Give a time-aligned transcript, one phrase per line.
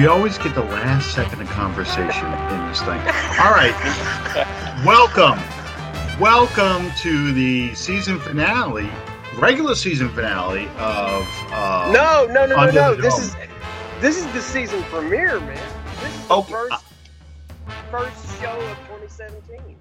[0.00, 2.98] We always get the last second of conversation in this thing.
[3.38, 3.74] All right.
[4.82, 5.38] Welcome.
[6.18, 8.88] Welcome to the season finale,
[9.36, 11.28] regular season finale of.
[11.52, 12.94] Uh, No, no, no, no, Under no.
[12.94, 13.36] the This is
[14.00, 15.62] this is the season premiere, man.
[16.00, 16.50] This is the Okay.
[16.50, 16.84] first
[17.90, 19.76] first show of 2017.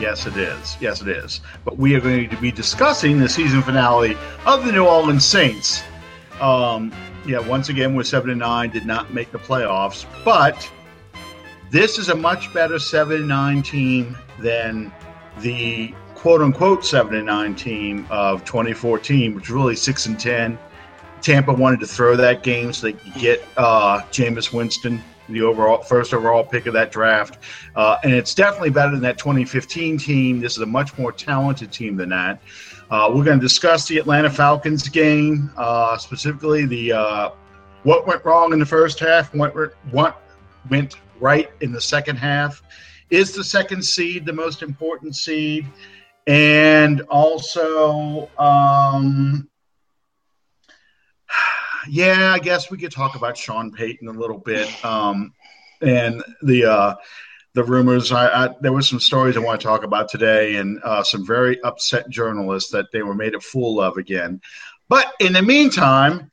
[0.00, 0.76] Yes, it is.
[0.80, 1.42] Yes, it is.
[1.64, 5.84] But we are going to be discussing the season finale of the New Orleans Saints.
[6.40, 6.92] Um,
[7.26, 10.70] yeah, once again, we're seven and nine, did not make the playoffs, but
[11.70, 14.92] this is a much better seven and nine team than
[15.40, 20.58] the quote unquote seven and nine team of 2014, which was really six and ten.
[21.20, 25.82] Tampa wanted to throw that game so they could get uh, Jameis Winston, the overall
[25.82, 27.38] first overall pick of that draft.
[27.74, 30.40] Uh, and it's definitely better than that 2015 team.
[30.40, 32.42] This is a much more talented team than that.
[32.94, 37.30] Uh, we're going to discuss the Atlanta Falcons game, uh, specifically the uh,
[37.82, 40.22] what went wrong in the first half, what went- what
[40.70, 42.62] went right in the second half.
[43.10, 45.66] Is the second seed the most important seed?
[46.28, 49.48] And also, um,
[51.88, 55.32] yeah, I guess we could talk about Sean Payton a little bit um,
[55.82, 56.94] and the uh,
[57.54, 58.12] the rumors.
[58.12, 61.26] I, I there were some stories I want to talk about today, and uh, some
[61.26, 64.40] very upset journalists that they were made a fool of again.
[64.88, 66.30] But in the meantime,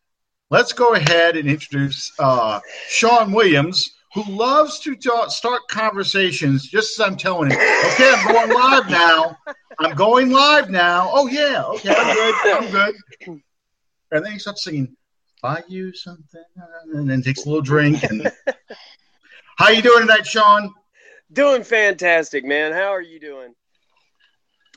[0.49, 6.99] let's go ahead and introduce uh, Sean Williams, who loves to ta- start conversations just
[6.99, 9.37] as I'm telling him, okay, I'm going live now.
[9.80, 11.10] I'm going live now.
[11.14, 12.36] Oh, yeah, okay, I'm good.
[12.45, 12.95] I'm good.
[14.14, 14.98] And then he starts singing,
[15.42, 16.43] buy you something,
[16.93, 18.04] and then takes a little drink.
[18.04, 18.30] And
[19.58, 20.73] How you doing tonight, Sean?
[21.33, 22.73] Doing fantastic, man.
[22.73, 23.53] How are you doing?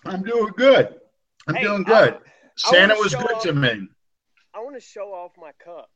[0.04, 1.00] I'm doing good.
[1.48, 2.14] I'm Hey, doing good.
[2.14, 2.20] I
[2.56, 3.88] Santa wanna was good off- to me.
[4.52, 5.90] I want to show off my cup.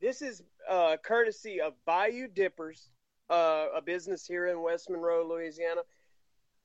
[0.00, 2.90] This is uh, courtesy of Bayou Dippers,
[3.30, 5.80] uh, a business here in West Monroe, Louisiana.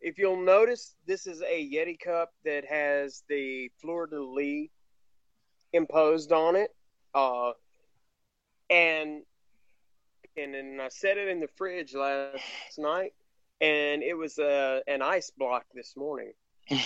[0.01, 4.69] If you'll notice, this is a Yeti cup that has the fleur de lis
[5.73, 6.69] imposed on it,
[7.15, 7.53] uh,
[8.69, 9.23] and
[10.37, 12.43] and then I set it in the fridge last
[12.77, 13.13] night,
[13.61, 16.33] and it was uh, an ice block this morning.
[16.71, 16.79] of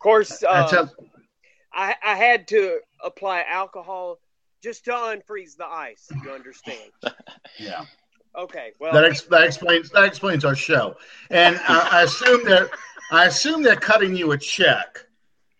[0.00, 0.90] course, uh, a-
[1.72, 4.18] I, I had to apply alcohol
[4.62, 6.08] just to unfreeze the ice.
[6.24, 6.90] You understand?
[7.58, 7.84] yeah.
[8.36, 8.72] Okay.
[8.80, 10.96] Well, That, ex- that explains that explains our show.
[11.30, 12.70] And I, I assume that
[13.10, 15.06] I assume they're cutting you a check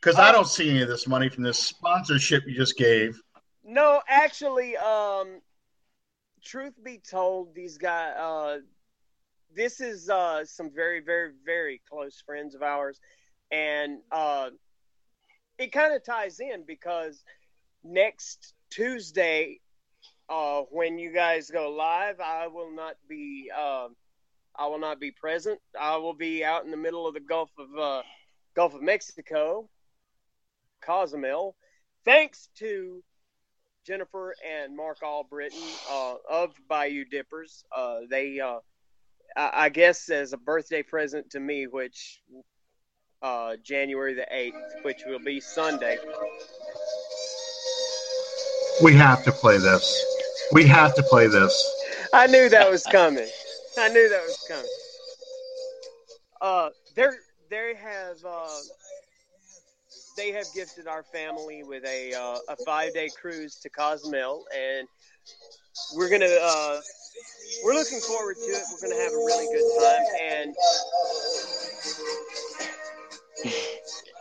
[0.01, 3.21] because I don't see any of this money from this sponsorship you just gave.
[3.65, 5.41] no, actually, um,
[6.45, 8.59] truth be told, these guys, uh,
[9.57, 13.01] this is uh, some very, very, very close friends of ours,
[13.51, 14.51] and uh,
[15.59, 17.25] it kind of ties in because
[17.83, 19.61] next Tuesday,
[20.29, 23.51] uh, when you guys go live, I will not be.
[23.51, 23.97] Um,
[24.59, 25.61] I will not be present.
[25.79, 28.03] I will be out in the middle of the Gulf of uh,
[28.55, 29.69] Gulf of Mexico,
[30.81, 31.57] Cozumel.
[32.05, 33.03] Thanks to
[33.87, 35.59] Jennifer and Mark Albritton
[35.91, 37.65] uh, of Bayou Dippers.
[37.75, 38.61] Uh, they, uh,
[39.37, 42.23] I, I guess, as a birthday present to me, which
[43.23, 45.99] uh, January the eighth, which will be Sunday.
[48.83, 50.05] We have to play this.
[50.53, 51.55] We have to play this.
[52.13, 53.29] I knew that was coming.
[53.79, 54.71] I knew that was coming.
[56.41, 57.17] Uh, they're
[57.49, 58.59] they have uh,
[60.17, 64.87] they have gifted our family with a uh, a five day cruise to Cozumel, and
[65.95, 66.81] we're gonna uh,
[67.63, 68.67] we're looking forward to it.
[68.71, 70.57] We're gonna have a really good time, and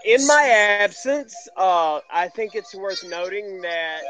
[0.04, 4.06] in my absence, uh, I think it's worth noting that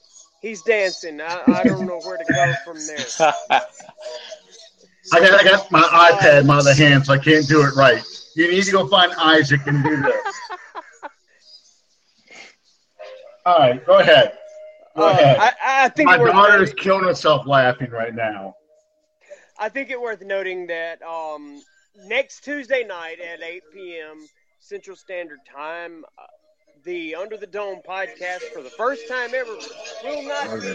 [0.42, 1.22] he's dancing.
[1.22, 3.13] I, I don't know where to go from there.
[5.13, 7.75] I got I got my iPad in my other hand, so I can't do it
[7.75, 8.04] right.
[8.36, 10.51] You need to go find Isaac and do this.
[13.45, 14.34] All right, go ahead.
[14.95, 15.38] Go Uh, ahead.
[15.38, 18.56] I, I think My it worth daughter is killing herself laughing right now.
[19.57, 21.63] I think it worth noting that um,
[21.95, 24.30] next Tuesday night at 8 p.m.
[24.60, 26.24] Central Standard Time, uh,
[26.88, 29.51] the Under the Dome podcast for the first time ever
[30.06, 30.69] will not be.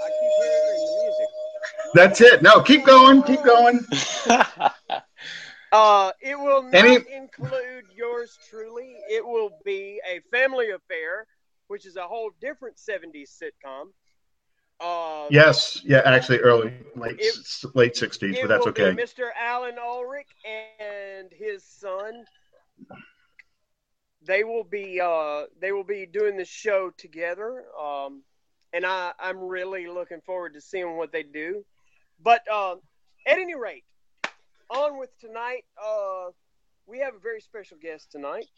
[0.00, 1.26] I keep hearing the music.
[1.92, 2.40] That's it.
[2.40, 3.22] No, keep going.
[3.24, 3.84] Keep going.
[5.70, 8.96] Uh, it will not Any- include yours truly.
[9.10, 11.26] It will be a family affair
[11.66, 13.88] which is a whole different 70s sitcom.
[14.80, 17.36] Uh, yes, yeah, actually early, late, It-
[17.74, 18.92] late 60s, but that's okay.
[18.94, 19.28] Mr.
[19.38, 20.30] Allen Ulrich
[20.80, 22.24] and his son.
[24.28, 28.22] They will be uh, they will be doing the show together, um,
[28.72, 31.64] and I, I'm really looking forward to seeing what they do.
[32.22, 32.76] But uh,
[33.26, 33.84] at any rate,
[34.70, 35.64] on with tonight.
[35.82, 36.30] Uh,
[36.86, 38.48] we have a very special guest tonight,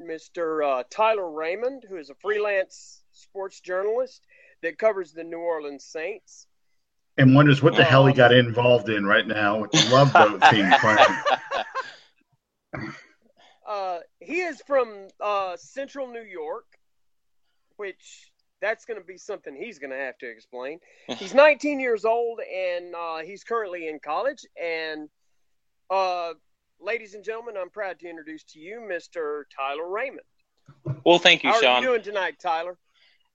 [0.00, 0.80] Mr.
[0.80, 4.22] Uh, Tyler Raymond, who is a freelance sports journalist
[4.62, 6.46] that covers the New Orleans Saints.
[7.16, 10.12] And wonders what the hell he Um, got involved in right now with the Love
[10.14, 10.70] Boat team.
[13.68, 16.64] Uh, he is from uh, Central New York,
[17.76, 18.32] which
[18.62, 20.80] that's going to be something he's going to have to explain.
[21.08, 24.44] He's 19 years old and uh, he's currently in college.
[24.60, 25.08] And,
[25.90, 26.32] uh,
[26.80, 29.42] ladies and gentlemen, I'm proud to introduce to you Mr.
[29.54, 30.26] Tyler Raymond.
[31.04, 31.62] Well, thank you, Sean.
[31.62, 32.76] How are you doing tonight, Tyler?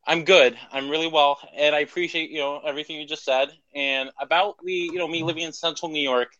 [0.06, 0.57] I'm good.
[0.71, 3.50] I'm really well, and I appreciate you know everything you just said.
[3.74, 6.33] And about the you know me living in Central New York,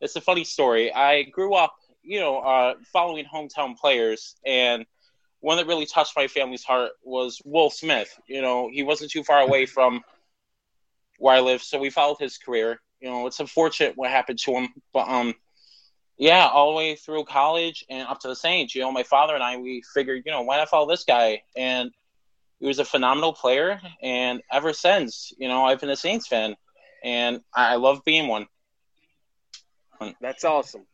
[0.00, 0.92] it's a funny story.
[0.92, 1.74] I grew up
[2.06, 4.86] you know uh, following hometown players, and
[5.40, 8.18] one that really touched my family's heart was Will Smith.
[8.26, 10.02] You know, he wasn't too far away from
[11.18, 12.80] where I live, so we followed his career.
[13.00, 15.34] You know, it's unfortunate what happened to him, but um,
[16.16, 18.74] yeah, all the way through college and up to the Saints.
[18.74, 21.42] You know, my father and I we figured, you know, why not follow this guy
[21.56, 21.90] and
[22.58, 26.56] he was a phenomenal player, and ever since, you know, I've been a Saints fan,
[27.04, 28.46] and I I love being one.
[30.20, 30.86] That's awesome.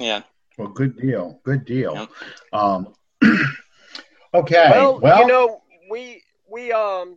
[0.00, 0.22] Yeah,
[0.58, 1.40] Well, good deal.
[1.44, 1.94] Good deal.
[1.94, 2.08] Yep.
[2.54, 2.94] Um,
[4.34, 4.68] okay.
[4.70, 7.16] Well, Well, you know, we we um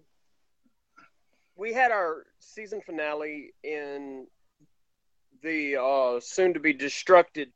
[1.56, 4.28] we had our season finale in
[5.42, 7.48] the uh, soon to be destructed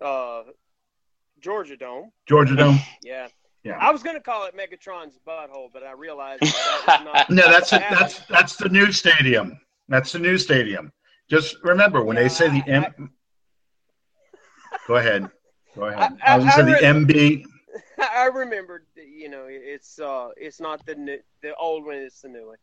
[0.00, 0.44] uh,
[1.40, 2.10] Georgia Dome.
[2.26, 2.78] Georgia Dome.
[3.02, 3.28] Yeah.
[3.64, 3.76] Yeah.
[3.78, 7.30] I was going to call it Megatron's butthole, but I realized that was not.
[7.30, 7.82] No, that's it.
[7.90, 9.60] That's that's the new stadium.
[9.88, 10.90] That's the new stadium.
[11.28, 13.10] Just remember when Yeah, they say the I- M.
[14.90, 15.30] Go ahead.
[15.76, 16.18] Go ahead.
[16.20, 17.44] I- I, was going to say the MB.
[18.12, 18.86] I remembered.
[18.96, 22.56] You know, it's uh, it's not the new, the old one; it's the new one.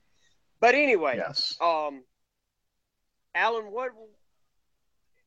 [0.59, 1.55] But anyway, Yes.
[1.61, 2.03] Um,
[3.33, 3.91] Allen, what?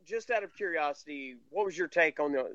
[0.05, 2.55] Just out of curiosity, what was your take on the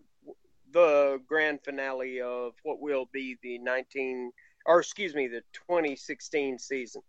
[0.72, 4.32] the grand finale of what will be the nineteen,
[4.68, 7.02] or excuse me, the twenty sixteen season?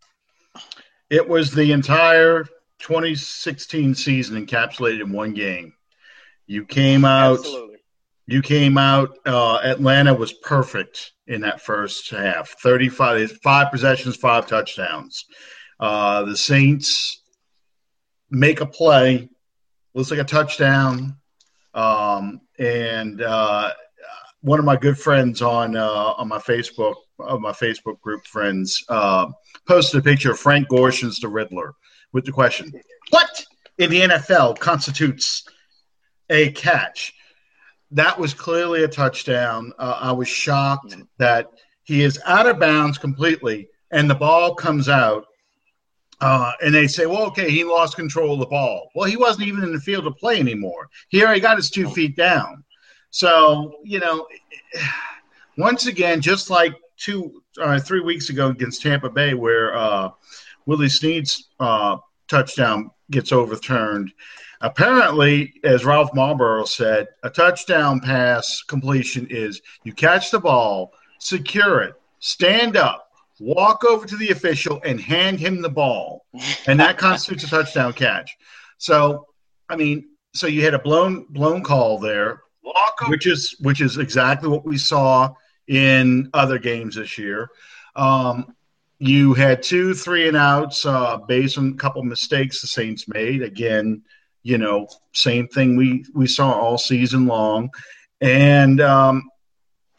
[1.11, 2.45] It was the entire
[2.79, 5.75] 2016 season encapsulated in one game.
[6.47, 7.39] You came out.
[7.41, 7.77] Absolutely.
[8.27, 9.19] You came out.
[9.25, 12.51] Uh, Atlanta was perfect in that first half.
[12.63, 15.25] Thirty-five, five possessions, five touchdowns.
[15.79, 17.23] Uh, the Saints
[18.31, 19.29] make a play,
[19.95, 21.17] looks like a touchdown,
[21.75, 23.71] um, and uh,
[24.41, 28.85] one of my good friends on uh, on my Facebook, of my Facebook group friends,
[28.89, 29.27] uh,
[29.67, 31.75] posted a picture of Frank Gorshin's the Riddler
[32.13, 32.73] with the question,
[33.11, 33.45] "What
[33.79, 35.45] in the NFL constitutes
[36.31, 37.15] a catch?"
[37.93, 39.73] that was clearly a touchdown.
[39.79, 41.51] Uh, I was shocked that
[41.85, 45.27] he is out of bounds completely, and the ball comes out.
[46.21, 48.89] Uh, and they say, well, okay, he lost control of the ball.
[48.95, 50.89] Well, he wasn't even in the field to play anymore.
[51.11, 52.65] He already got his two feet down.
[53.11, 54.27] So, you know,
[55.59, 60.11] once again, just like two or three weeks ago against Tampa Bay, where uh,
[60.65, 64.11] Willie Snead's uh, touchdown gets overturned,
[64.61, 71.81] apparently, as Ralph Marlborough said, a touchdown pass completion is you catch the ball, secure
[71.83, 73.09] it, stand up,
[73.41, 76.25] walk over to the official, and hand him the ball,
[76.67, 78.37] and that constitutes a touchdown catch.
[78.79, 79.27] So,
[79.69, 82.43] I mean, so you had a blown blown call there,
[83.09, 85.33] which is which is exactly what we saw
[85.69, 87.49] in other games this year.
[87.95, 88.55] Um,
[88.99, 93.43] you had two three and outs uh, based on a couple mistakes the Saints made.
[93.43, 94.03] Again,
[94.47, 97.69] you know, same thing we we saw all season long,
[98.21, 99.29] and um,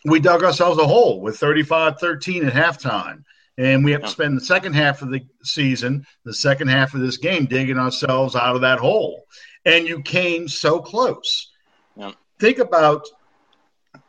[0.06, 3.24] we dug ourselves a hole with 35-13 at halftime.
[3.60, 7.02] And we have to spend the second half of the season, the second half of
[7.02, 9.24] this game, digging ourselves out of that hole.
[9.66, 11.52] And you came so close.
[11.96, 12.14] Yep.
[12.40, 13.04] Think about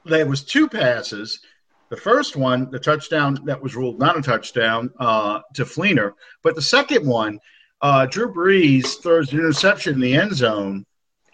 [0.04, 1.40] there was two passes.
[1.88, 6.54] The first one, the touchdown that was ruled not a touchdown uh, to Fleener, but
[6.54, 7.40] the second one,
[7.80, 10.84] uh, Drew Brees throws an interception in the end zone.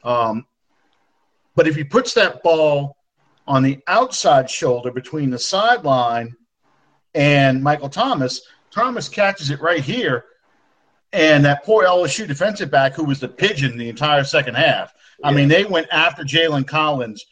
[0.03, 0.47] Um,
[1.55, 2.97] but if he puts that ball
[3.47, 6.35] on the outside shoulder between the sideline
[7.15, 10.25] and Michael Thomas, Thomas catches it right here.
[11.13, 15.33] And that poor LSU defensive back, who was the pigeon the entire second half, I
[15.33, 17.25] mean, they went after Jalen Collins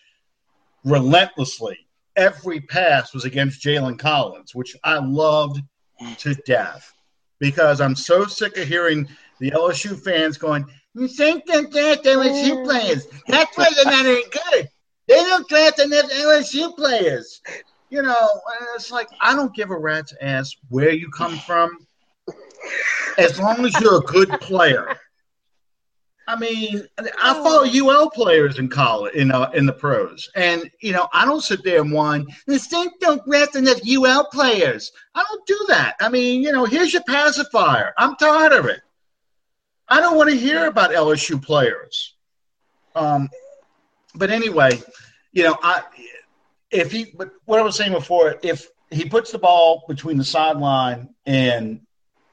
[0.85, 1.78] relentlessly.
[2.14, 5.62] every pass was against Jalen Collins, which I loved
[6.19, 6.92] to death
[7.42, 9.08] because I'm so sick of hearing
[9.40, 13.08] the LSU fans going, "You think that draft LSU players?
[13.26, 14.68] That's why they're not any good.
[15.08, 17.42] They don't draft enough LSU players."
[17.90, 18.28] You know,
[18.76, 21.76] it's like I don't give a rat's ass where you come from,
[23.18, 24.96] as long as you're a good player.
[26.29, 30.93] I mean, I follow UL players in college, in uh, in the pros, and you
[30.93, 32.26] know, I don't sit there and whine.
[32.47, 34.93] The Saints don't draft enough UL players.
[35.14, 35.97] I don't do that.
[36.00, 37.93] I mean, you know, here's your pacifier.
[37.99, 38.81] I'm tired of it.
[39.88, 42.14] I don't want to hear about LSU players.
[42.95, 43.29] Um,
[44.14, 44.81] but anyway,
[45.33, 45.83] you know, I
[46.71, 50.25] if he, but what I was saying before, if he puts the ball between the
[50.25, 51.81] sideline and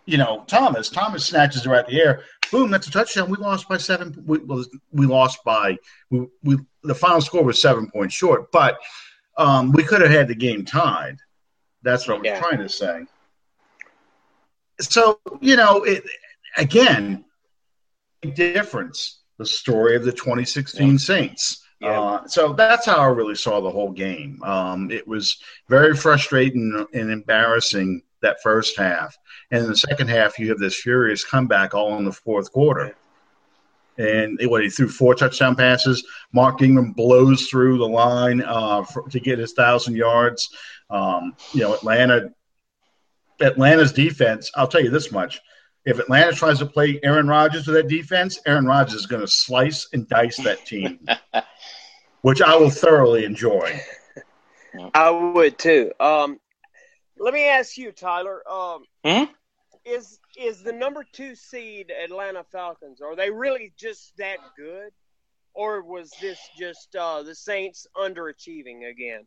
[0.06, 3.30] you know Thomas, Thomas snatches it right the air boom, that's a touchdown.
[3.30, 4.16] We lost by seven.
[4.26, 4.40] We,
[4.92, 5.78] we lost by
[6.10, 8.80] we, we the final score was seven points short, but
[9.38, 11.18] um, we could have had the game tied.
[11.84, 12.40] That's what I was yeah.
[12.40, 13.06] trying to say.
[14.82, 16.04] So you know, it,
[16.58, 17.26] again,
[18.22, 19.18] difference.
[19.38, 20.98] The story of the 2016 yeah.
[20.98, 21.64] Saints.
[21.80, 22.02] Yeah.
[22.02, 24.44] Uh, so that's how I really saw the whole game.
[24.44, 25.38] Um, it was
[25.70, 29.18] very frustrating and embarrassing that first half.
[29.52, 32.96] And in the second half, you have this furious comeback all in the fourth quarter.
[33.98, 36.06] And what he threw four touchdown passes.
[36.32, 40.50] Mark Ingram blows through the line uh, for, to get his thousand yards.
[40.90, 42.30] Um, you know, Atlanta,
[43.42, 44.50] Atlanta's defense.
[44.56, 45.42] I'll tell you this much:
[45.86, 49.28] if Atlanta tries to play Aaron Rodgers with that defense, Aaron Rodgers is going to
[49.28, 51.00] slice and dice that team,
[52.22, 53.82] which I will thoroughly enjoy.
[54.94, 55.92] I would too.
[56.00, 56.40] Um,
[57.20, 58.42] let me ask you, Tyler.
[58.50, 59.24] Um, hmm?
[59.86, 63.02] Is is the number two seed Atlanta Falcons?
[63.02, 64.92] Are they really just that good,
[65.54, 69.26] or was this just uh, the Saints underachieving again?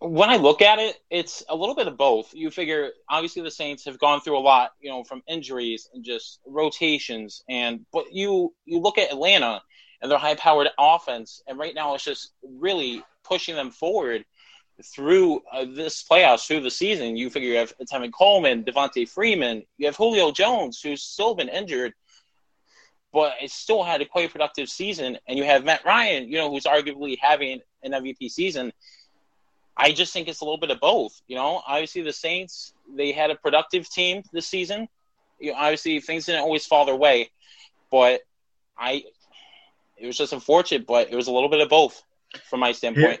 [0.00, 2.34] When I look at it, it's a little bit of both.
[2.34, 6.04] You figure, obviously, the Saints have gone through a lot, you know, from injuries and
[6.04, 9.62] just rotations, and but you you look at Atlanta
[10.02, 14.24] and their high-powered offense, and right now it's just really pushing them forward
[14.82, 17.16] through uh, this playoffs through the season.
[17.16, 21.48] You figure you have Tevin Coleman, Devonta Freeman, you have Julio Jones, who's still been
[21.48, 21.92] injured,
[23.12, 26.50] but it still had a quite productive season, and you have Matt Ryan, you know,
[26.50, 28.72] who's arguably having an MVP season.
[29.76, 31.20] I just think it's a little bit of both.
[31.26, 34.88] You know, obviously the Saints they had a productive team this season.
[35.40, 37.30] You know, obviously things didn't always fall their way,
[37.90, 38.20] but
[38.78, 39.04] I
[39.96, 42.02] it was just unfortunate, but it was a little bit of both
[42.48, 43.20] from my standpoint.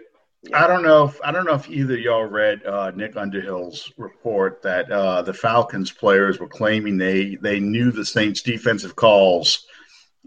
[0.52, 4.62] I don't know if I don't know if either y'all read uh, Nick Underhill's report
[4.62, 9.66] that uh, the Falcons players were claiming they they knew the Saints defensive calls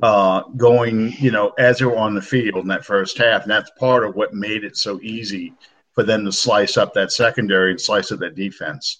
[0.01, 3.51] uh, going, you know, as they were on the field in that first half, and
[3.51, 5.53] that's part of what made it so easy
[5.93, 8.99] for them to slice up that secondary and slice up that defense.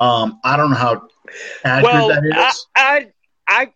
[0.00, 1.08] Um, I don't know how
[1.64, 2.66] accurate well, that is.
[2.76, 3.08] I,
[3.48, 3.72] I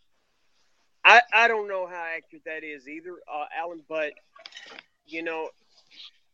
[1.05, 3.83] I I don't know how accurate that is either, uh, Allen.
[3.89, 4.13] But
[5.07, 5.49] you know,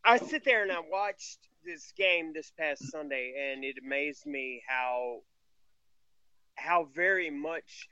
[0.08, 4.62] I sit there and I watched this game this past Sunday, and it amazed me
[4.66, 5.18] how
[6.54, 7.88] how very much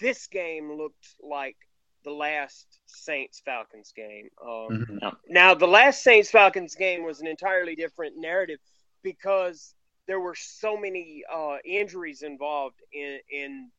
[0.00, 1.56] this game looked like
[2.02, 4.28] the last Saints Falcons game.
[4.42, 5.08] Um, mm-hmm.
[5.28, 8.58] Now, the last Saints Falcons game was an entirely different narrative
[9.04, 9.72] because
[10.08, 13.70] there were so many uh, injuries involved in in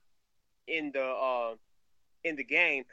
[0.69, 1.55] in the uh,
[2.23, 2.85] in the game.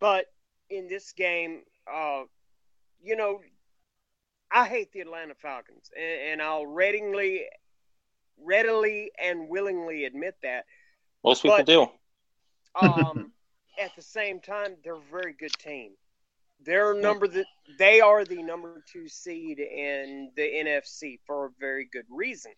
[0.00, 0.26] But
[0.68, 2.24] in this game, uh,
[3.02, 3.40] you know,
[4.56, 7.44] I hate the Atlanta Falcons, and, and I'll readily,
[8.42, 10.64] readily and willingly admit that.
[11.22, 11.86] Most people but, do.
[12.80, 13.32] um,
[13.82, 15.90] at the same time, they're a very good team.
[16.64, 17.44] They're number the,
[17.78, 22.52] they are the number two seed in the NFC for a very good reason.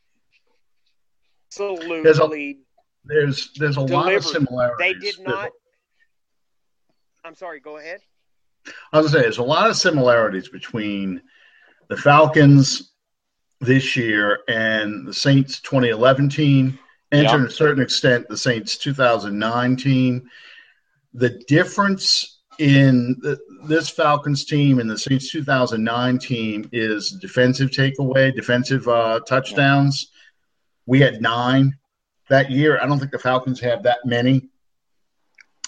[1.48, 2.02] Absolutely.
[2.02, 2.56] There's a,
[3.06, 4.78] there's, there's a lot of similarities.
[4.78, 5.50] They did not.
[7.24, 7.58] I'm sorry.
[7.58, 8.02] Go ahead.
[8.92, 11.22] I was going to say there's a lot of similarities between
[11.88, 12.92] the Falcons
[13.60, 16.78] this year and the Saints 2011 team,
[17.10, 17.32] and yep.
[17.32, 20.28] to a certain extent, the Saints 2009 team.
[21.14, 28.34] The difference in the, this Falcons team and the Saints 2009 team is defensive takeaway,
[28.34, 30.10] defensive uh, touchdowns.
[30.86, 31.76] We had nine
[32.28, 32.78] that year.
[32.80, 34.48] I don't think the Falcons have that many.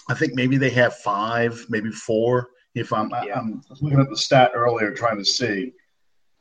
[0.09, 2.49] I think maybe they have five, maybe four.
[2.75, 3.37] If I'm, yeah.
[3.37, 5.73] I'm looking at the stat earlier, trying to see.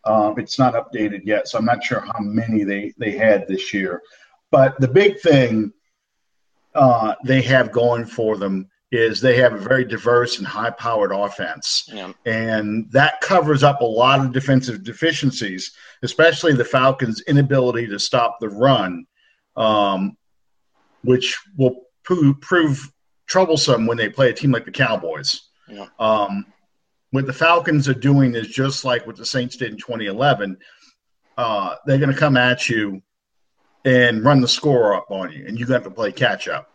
[0.04, 3.74] Um, it's not updated yet, so I'm not sure how many they, they had this
[3.74, 4.02] year.
[4.50, 5.72] But the big thing
[6.74, 11.12] uh, they have going for them is they have a very diverse and high powered
[11.12, 11.84] offense.
[11.92, 12.12] Yeah.
[12.26, 18.38] And that covers up a lot of defensive deficiencies, especially the Falcons' inability to stop
[18.40, 19.06] the run,
[19.56, 20.16] um,
[21.04, 22.90] which will prove, prove,
[23.26, 25.40] troublesome when they play a team like the Cowboys.
[25.68, 25.86] Yeah.
[26.00, 26.46] Um,
[27.10, 30.56] what the Falcons are doing is just like what the Saints did in 2011.
[31.36, 33.02] Uh, they're going to come at you
[33.84, 36.70] and run the score up on you, and you got to play catch up.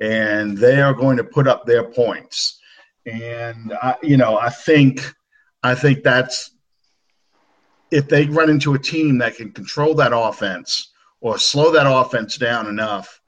[0.00, 2.58] And they are going to put up their points.
[3.06, 5.14] And I, you know, I think,
[5.62, 6.50] I think that's
[7.90, 12.36] if they run into a team that can control that offense or slow that offense
[12.36, 13.20] down enough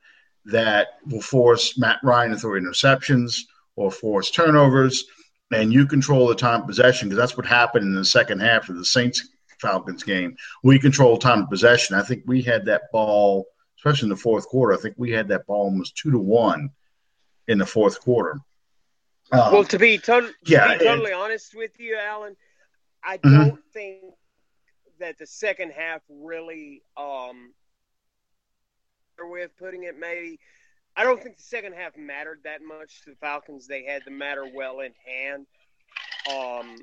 [0.47, 3.41] that will force Matt Ryan to throw interceptions
[3.77, 5.05] or force turnovers,
[5.51, 8.69] and you control the time of possession because that's what happened in the second half
[8.69, 9.29] of the Saints
[9.61, 10.37] Falcons game.
[10.63, 11.97] We controlled time of possession.
[11.97, 13.47] I think we had that ball,
[13.79, 14.75] especially in the fourth quarter.
[14.75, 16.71] I think we had that ball almost two to one
[17.49, 18.41] in the fourth quarter.
[19.33, 22.37] Um, well, to be, to- yeah, to be totally and, honest with you, Allen,
[23.03, 23.37] I mm-hmm.
[23.37, 24.03] don't think
[25.01, 27.53] that the second half really, um,
[29.21, 30.39] of putting it, maybe.
[30.99, 33.69] I don't think the second half mattered that much to the Falcons.
[33.69, 35.47] They had the matter well in hand.
[36.29, 36.77] Um,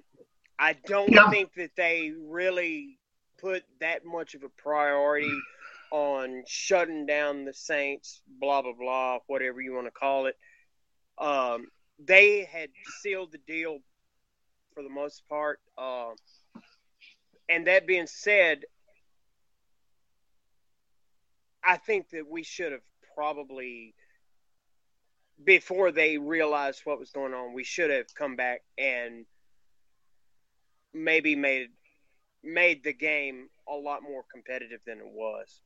[0.58, 1.30] I don't yeah.
[1.30, 2.98] think that they really
[3.42, 5.38] put that much of a priority
[5.92, 10.38] on shutting down the Saints, blah blah blah, whatever you want to call it.
[11.18, 11.68] Um,
[12.00, 12.70] they had
[13.02, 13.80] sealed the deal
[14.74, 15.60] for the most part.
[15.78, 16.12] Uh,
[17.50, 18.64] and that being said,
[21.62, 22.82] I think that we should have
[23.14, 23.94] probably
[25.44, 29.26] before they realized what was going on, we should have come back and
[30.94, 31.68] maybe made
[32.44, 35.62] made the game a lot more competitive than it was.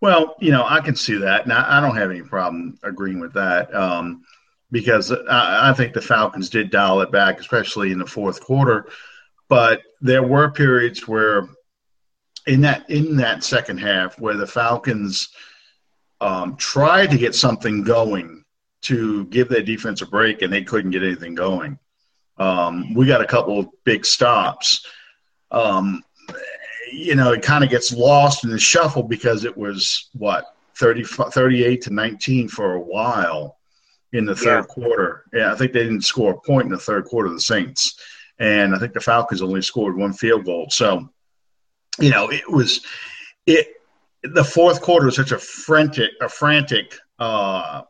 [0.00, 3.20] Well, you know, I can see that, and I, I don't have any problem agreeing
[3.20, 4.22] with that um,
[4.70, 8.88] because I, I, think the Falcons did dial it back, especially in the fourth quarter.
[9.48, 11.48] But there were periods where,
[12.46, 15.28] in that in that second half, where the Falcons
[16.20, 18.44] um, tried to get something going
[18.82, 21.78] to give their defense a break, and they couldn't get anything going.
[22.38, 24.86] Um, we got a couple of big stops.
[25.50, 26.02] Um,
[26.90, 31.04] you know, it kind of gets lost in the shuffle because it was what 30,
[31.04, 33.58] 38 to 19 for a while
[34.12, 34.74] in the third yeah.
[34.74, 35.24] quarter.
[35.32, 38.00] Yeah, I think they didn't score a point in the third quarter of the Saints.
[38.38, 40.68] And I think the Falcons only scored one field goal.
[40.70, 41.08] So,
[41.98, 42.80] you know, it was
[43.46, 43.68] it
[44.22, 47.82] the fourth quarter was such a frantic a frantic uh,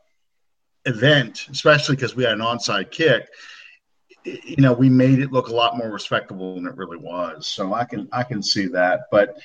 [0.85, 3.27] event, especially because we had an onside kick.
[4.23, 7.47] You know we made it look a lot more respectable than it really was.
[7.47, 9.01] So i can i can see that.
[9.11, 9.37] But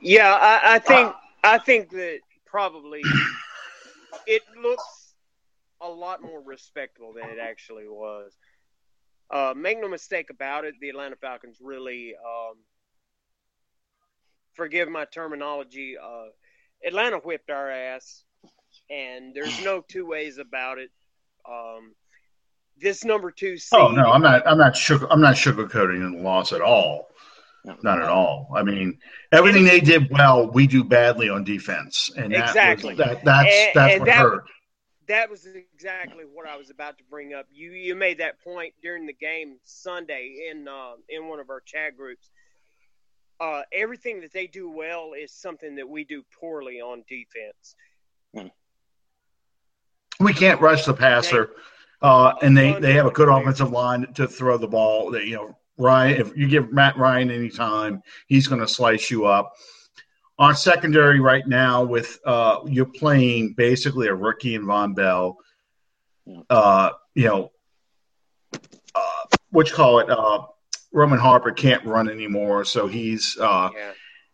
[0.00, 1.12] yeah i, I think uh,
[1.44, 3.02] i think that probably
[4.26, 5.14] it looks
[5.80, 8.36] a lot more respectable than it actually was.
[9.30, 12.56] Uh, make no mistake about it the atlanta falcons really um,
[14.54, 16.26] forgive my terminology uh,
[16.86, 18.24] atlanta whipped our ass
[18.90, 20.90] and there's no two ways about it
[21.48, 21.94] um,
[22.82, 23.78] this number two seed.
[23.78, 24.46] Oh no, I'm not.
[24.46, 25.06] I'm not sugar.
[25.10, 27.08] I'm not sugarcoating the loss at all.
[27.82, 28.48] Not at all.
[28.56, 28.98] I mean,
[29.30, 33.54] everything they did well, we do badly on defense, and that exactly was, that, that's
[33.54, 34.44] and, that's and what that, hurt.
[35.06, 37.46] That was exactly what I was about to bring up.
[37.52, 41.60] You you made that point during the game Sunday in uh, in one of our
[41.60, 42.30] chat groups.
[43.42, 47.74] Uh, everything that they do well is something that we do poorly on defense.
[50.20, 51.50] We can't rush the passer.
[52.00, 55.10] Uh, and they, they have a good offensive line to throw the ball.
[55.10, 59.10] That you know, Ryan, if you give Matt Ryan any time, he's going to slice
[59.10, 59.52] you up.
[60.38, 65.36] Our secondary right now, with uh, you're playing basically a rookie in Vonn Bell.
[66.48, 67.50] Uh, you know,
[68.94, 70.08] uh, what you call it?
[70.08, 70.42] Uh,
[70.92, 73.92] Roman Harper can't run anymore, so he's uh, yeah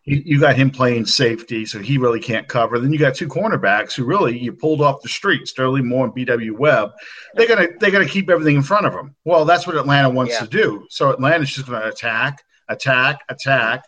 [0.08, 2.78] you, got him playing safety, so he really can't cover.
[2.78, 6.14] Then you got two cornerbacks who really you pulled off the street, Sterling Moore and
[6.14, 6.56] B.W.
[6.56, 6.92] Webb.
[7.34, 9.14] They're gonna they're gonna keep everything in front of them.
[9.24, 10.40] Well, that's what Atlanta wants yeah.
[10.40, 10.86] to do.
[10.90, 13.84] So Atlanta's just gonna attack, attack, attack,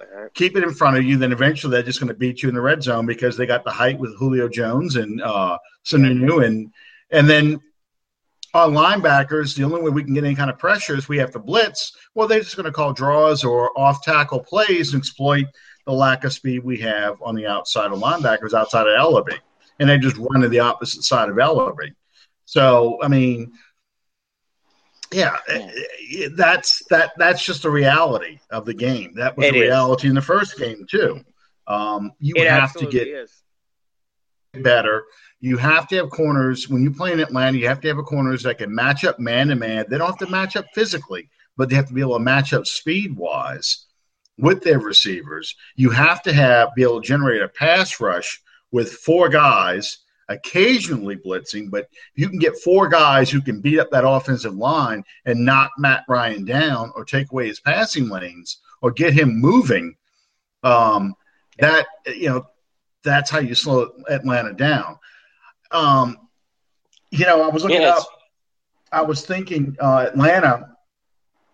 [0.00, 0.28] uh-huh.
[0.34, 1.18] keep it in front of you.
[1.18, 3.70] Then eventually they're just gonna beat you in the red zone because they got the
[3.70, 6.72] height with Julio Jones and uh, Sununu and
[7.10, 7.60] and then
[8.54, 11.30] on linebackers, the only way we can get any kind of pressure is we have
[11.32, 11.92] to blitz.
[12.14, 15.46] Well, they're just going to call draws or off tackle plays and exploit
[15.86, 19.38] the lack of speed we have on the outside of linebackers outside of Ellerbe.
[19.78, 21.94] And they just run to the opposite side of Ellerbe.
[22.46, 23.52] So, I mean,
[25.12, 27.12] yeah, eh, that's that.
[27.16, 29.14] That's just the reality of the game.
[29.14, 30.10] That was it the reality is.
[30.10, 31.24] in the first game too.
[31.66, 33.42] Um, you it have to get is.
[34.54, 35.04] better.
[35.40, 37.58] You have to have corners when you play in Atlanta.
[37.58, 39.84] You have to have a corners that can match up man to man.
[39.88, 42.52] They don't have to match up physically, but they have to be able to match
[42.52, 43.86] up speed wise
[44.36, 45.54] with their receivers.
[45.76, 48.40] You have to have be able to generate a pass rush
[48.72, 49.98] with four guys,
[50.28, 55.04] occasionally blitzing, but you can get four guys who can beat up that offensive line
[55.24, 59.96] and knock Matt Ryan down or take away his passing lanes or get him moving.
[60.62, 61.14] Um,
[61.58, 62.46] that you know,
[63.04, 64.98] that's how you slow Atlanta down.
[65.70, 66.16] Um,
[67.10, 68.00] you know, I was looking yes.
[68.00, 68.06] up.
[68.92, 70.76] I was thinking uh, Atlanta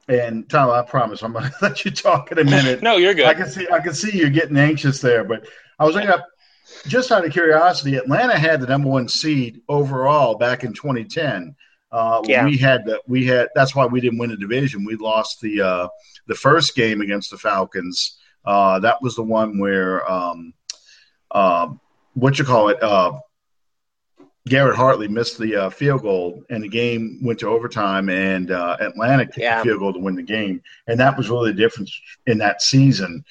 [0.09, 0.75] and Tyler.
[0.75, 2.83] I promise I'm going to let you talk in a minute.
[2.83, 3.27] no, you're good.
[3.27, 5.47] I can see I can see you getting anxious there, but
[5.79, 6.27] I was looking up.
[6.87, 11.55] Just out of curiosity, Atlanta had the number one seed overall back in 2010.
[11.93, 12.45] Uh, yeah.
[12.45, 14.85] We had the we had that's why we didn't win the division.
[14.85, 15.89] We lost the uh,
[16.27, 18.19] the first game against the Falcons.
[18.45, 20.55] Uh, that was the one where um,
[21.31, 21.69] uh,
[22.15, 23.13] what you call it uh,
[24.47, 28.77] Garrett Hartley missed the uh, field goal, and the game went to overtime, and uh,
[28.79, 29.59] Atlanta kicked yeah.
[29.59, 32.61] the field goal to win the game, and that was really the difference in that
[32.61, 33.25] season.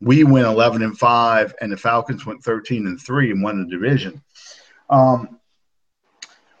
[0.00, 3.70] We went eleven and five, and the Falcons went thirteen and three and won the
[3.70, 4.22] division.
[4.88, 5.38] Um,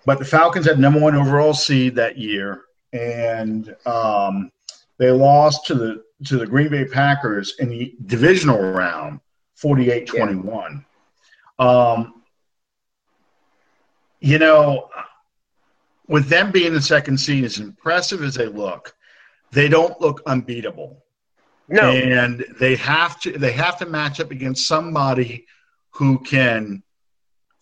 [0.04, 2.62] but the Falcons had number one overall seed that year,
[2.92, 4.52] and um,
[4.98, 9.20] they lost to the to the Green Bay Packers in the divisional round,
[9.62, 10.84] 48-21.
[11.58, 11.66] Yeah.
[11.66, 12.22] Um,
[14.24, 14.88] you know,
[16.08, 18.94] with them being the second seed, as impressive as they look,
[19.52, 21.04] they don't look unbeatable.
[21.68, 25.46] No, and they have to they have to match up against somebody
[25.90, 26.82] who can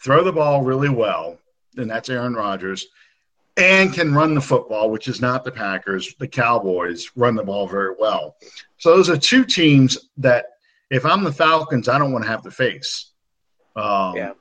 [0.03, 1.37] throw the ball really well,
[1.77, 2.87] and that's Aaron Rodgers,
[3.57, 6.15] and can run the football, which is not the Packers.
[6.21, 8.37] The Cowboys run the ball very well.
[8.79, 10.47] So those are two teams that,
[10.91, 13.11] if I'm the Falcons, I don't want to have to face.
[13.75, 14.33] Um, yeah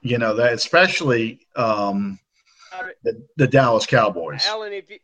[0.00, 2.18] you know that especially um,
[3.02, 4.44] the, the Dallas Cowboys.
[4.46, 4.98] Allen, if you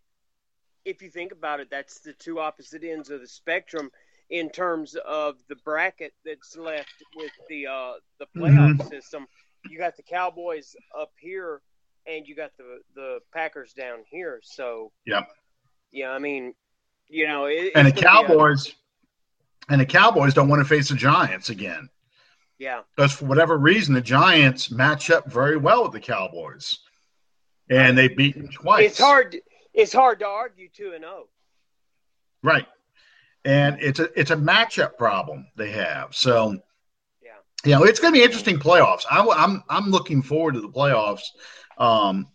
[0.85, 3.91] if you think about it, that's the two opposite ends of the spectrum
[4.31, 8.89] in terms of the bracket that's left with the uh, the playoff mm-hmm.
[8.89, 9.27] system.
[9.69, 11.61] You got the Cowboys up here,
[12.07, 14.41] and you got the the Packers down here.
[14.43, 15.25] So yeah,
[15.91, 16.11] yeah.
[16.11, 16.55] I mean,
[17.09, 18.69] you know, it, and the Cowboys.
[18.69, 18.73] A,
[19.73, 21.89] and the Cowboys don't want to face the Giants again.
[22.65, 22.81] Yeah.
[22.97, 26.79] Because for whatever reason, the Giants match up very well with the Cowboys,
[27.69, 28.93] and they beat them twice.
[28.93, 29.37] It's hard.
[29.75, 31.13] It's hard to argue two and zero.
[31.15, 31.29] Oh.
[32.43, 32.67] Right,
[33.45, 36.15] and it's a it's a matchup problem they have.
[36.15, 36.57] So,
[37.23, 37.33] yeah,
[37.67, 39.05] you know, it's going to be interesting playoffs.
[39.11, 41.25] I, am I'm, I'm looking forward to the playoffs.
[41.77, 42.29] Um,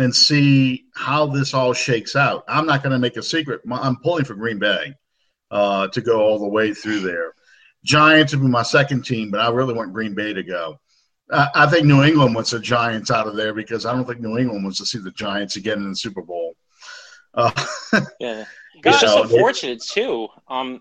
[0.00, 2.44] and see how this all shakes out.
[2.46, 3.62] I'm not going to make a secret.
[3.68, 4.94] I'm pulling for Green Bay
[5.50, 7.32] uh, to go all the way through there.
[7.84, 10.80] Giants would be my second team, but I really want Green Bay to go.
[11.30, 14.20] I, I think New England wants the Giants out of there because I don't think
[14.20, 16.54] New England wants to see the Giants again in the Super Bowl.
[17.34, 17.50] Uh,
[18.20, 20.28] yeah, it's just unfortunate too.
[20.48, 20.80] Um,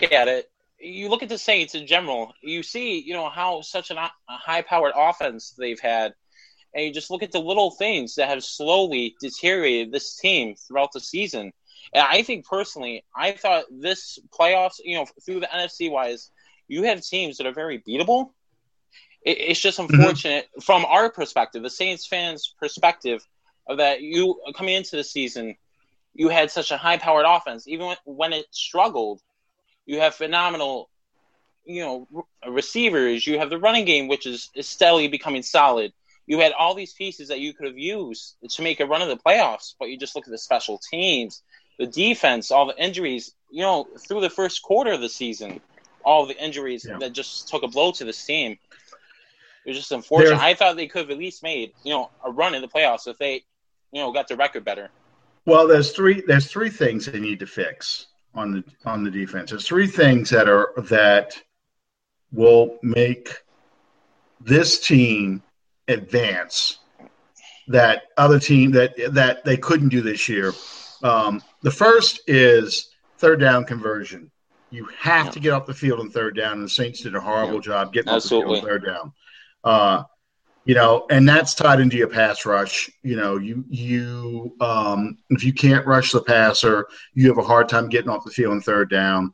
[0.00, 0.50] look at it.
[0.78, 2.32] You look at the Saints in general.
[2.42, 6.12] You see, you know how such an, a high-powered offense they've had,
[6.74, 10.90] and you just look at the little things that have slowly deteriorated this team throughout
[10.92, 11.52] the season.
[11.92, 16.30] And I think personally, I thought this playoffs, you know, through the NFC wise,
[16.68, 18.30] you have teams that are very beatable.
[19.24, 19.94] It, it's just mm-hmm.
[19.94, 20.60] unfortunate mm-hmm.
[20.60, 23.26] from our perspective, the Saints fans' perspective,
[23.66, 25.56] of that you coming into the season,
[26.14, 27.68] you had such a high-powered offense.
[27.68, 29.20] Even when, when it struggled,
[29.86, 30.90] you have phenomenal,
[31.64, 33.26] you know, receivers.
[33.26, 35.92] You have the running game, which is, is steadily becoming solid.
[36.26, 39.08] You had all these pieces that you could have used to make a run of
[39.08, 41.42] the playoffs, but you just look at the special teams
[41.82, 45.60] the defense, all the injuries, you know, through the first quarter of the season,
[46.04, 46.96] all the injuries yeah.
[46.98, 48.52] that just took a blow to this team.
[49.64, 50.30] It was just unfortunate.
[50.30, 52.68] There's, I thought they could have at least made, you know, a run in the
[52.68, 53.42] playoffs if they,
[53.90, 54.90] you know, got the record better.
[55.44, 59.50] Well, there's three there's three things they need to fix on the on the defense.
[59.50, 61.36] There's three things that are that
[62.30, 63.42] will make
[64.40, 65.42] this team
[65.88, 66.78] advance
[67.66, 70.52] that other team that that they couldn't do this year
[71.02, 74.30] um, the first is third down conversion.
[74.70, 75.32] You have yeah.
[75.32, 77.60] to get off the field on third down, and the Saints did a horrible yeah.
[77.60, 78.58] job getting Absolutely.
[78.58, 79.12] off the field on third down.
[79.64, 80.02] Uh,
[80.64, 82.88] you know, and that's tied into your pass rush.
[83.02, 87.68] You know, you you um, if you can't rush the passer, you have a hard
[87.68, 89.32] time getting off the field on third down.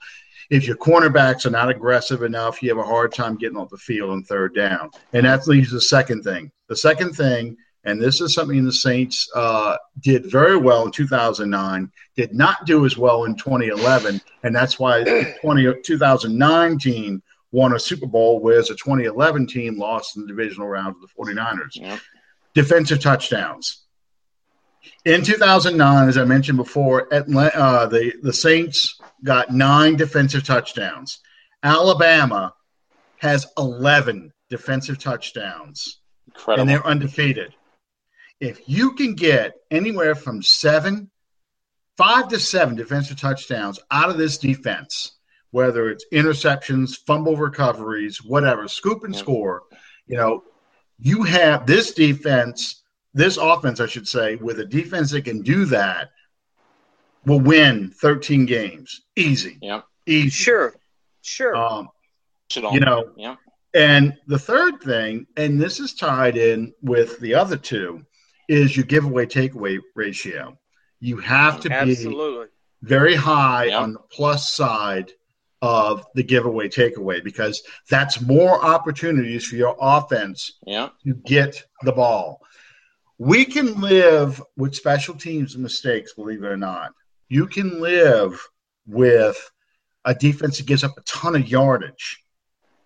[0.50, 3.76] If your cornerbacks are not aggressive enough, you have a hard time getting off the
[3.76, 4.90] field on third down.
[5.12, 6.50] And that leaves the second thing.
[6.68, 7.56] The second thing
[7.88, 12.84] and this is something the Saints uh, did very well in 2009, did not do
[12.84, 14.20] as well in 2011.
[14.42, 15.04] And that's why
[15.40, 20.96] 20, 2019 won a Super Bowl, whereas a 2011 team lost in the divisional round
[20.96, 21.76] to the 49ers.
[21.76, 22.00] Yep.
[22.52, 23.86] Defensive touchdowns.
[25.06, 31.20] In 2009, as I mentioned before, Atlanta, uh, the, the Saints got nine defensive touchdowns.
[31.62, 32.52] Alabama
[33.16, 36.00] has 11 defensive touchdowns.
[36.26, 36.60] Incredible.
[36.60, 37.54] And they're undefeated.
[38.40, 41.10] If you can get anywhere from seven,
[41.96, 45.12] five to seven defensive touchdowns out of this defense,
[45.50, 49.62] whether it's interceptions, fumble recoveries, whatever, scoop and score,
[50.06, 50.44] you know,
[51.00, 52.82] you have this defense,
[53.14, 56.10] this offense, I should say, with a defense that can do that,
[57.24, 59.02] will win 13 games.
[59.16, 59.58] Easy.
[59.60, 59.82] Yeah.
[60.06, 60.30] Easy.
[60.30, 60.74] Sure.
[61.22, 61.54] Sure.
[61.54, 61.88] Um,
[62.54, 63.36] you know, yeah.
[63.74, 68.06] And the third thing, and this is tied in with the other two,
[68.48, 70.58] is your giveaway takeaway ratio.
[71.00, 72.46] You have to Absolutely.
[72.46, 72.50] be
[72.82, 73.80] very high yep.
[73.80, 75.12] on the plus side
[75.60, 80.92] of the giveaway takeaway because that's more opportunities for your offense yep.
[81.04, 82.40] to get the ball.
[83.18, 86.92] We can live with special teams mistakes, believe it or not.
[87.28, 88.40] You can live
[88.86, 89.36] with
[90.04, 92.22] a defense that gives up a ton of yardage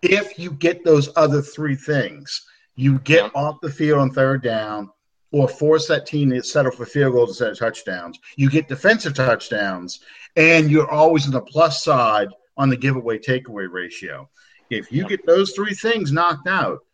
[0.01, 2.45] if you get those other three things.
[2.75, 3.29] You get yeah.
[3.35, 4.89] off the field on third down
[5.33, 8.19] or force that team to settle for field goals instead of touchdowns.
[8.35, 9.99] You get defensive touchdowns,
[10.35, 14.29] and you're always on the plus side on the giveaway takeaway ratio.
[14.69, 16.85] If you get those three things knocked out,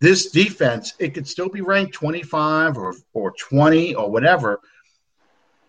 [0.00, 4.60] this defense, it could still be ranked 25 or, or 20 or whatever,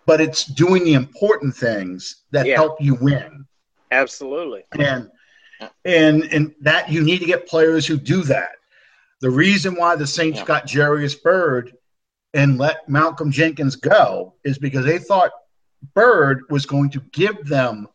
[0.06, 2.56] but it's doing the important things that yeah.
[2.56, 3.46] help you win.
[3.90, 4.64] Absolutely.
[4.78, 5.10] And
[5.86, 8.58] and and that you need to get players who do that.
[9.24, 10.46] The reason why the Saints yeah.
[10.46, 11.78] got Jairus Byrd
[12.34, 15.32] and let Malcolm Jenkins go is because they thought
[15.94, 17.88] Byrd was going to give them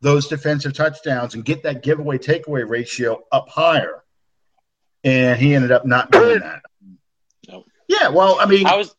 [0.00, 4.02] those defensive touchdowns and get that giveaway takeaway ratio up higher.
[5.04, 6.62] And he ended up not doing that.
[7.86, 8.96] Yeah, well, I mean, I was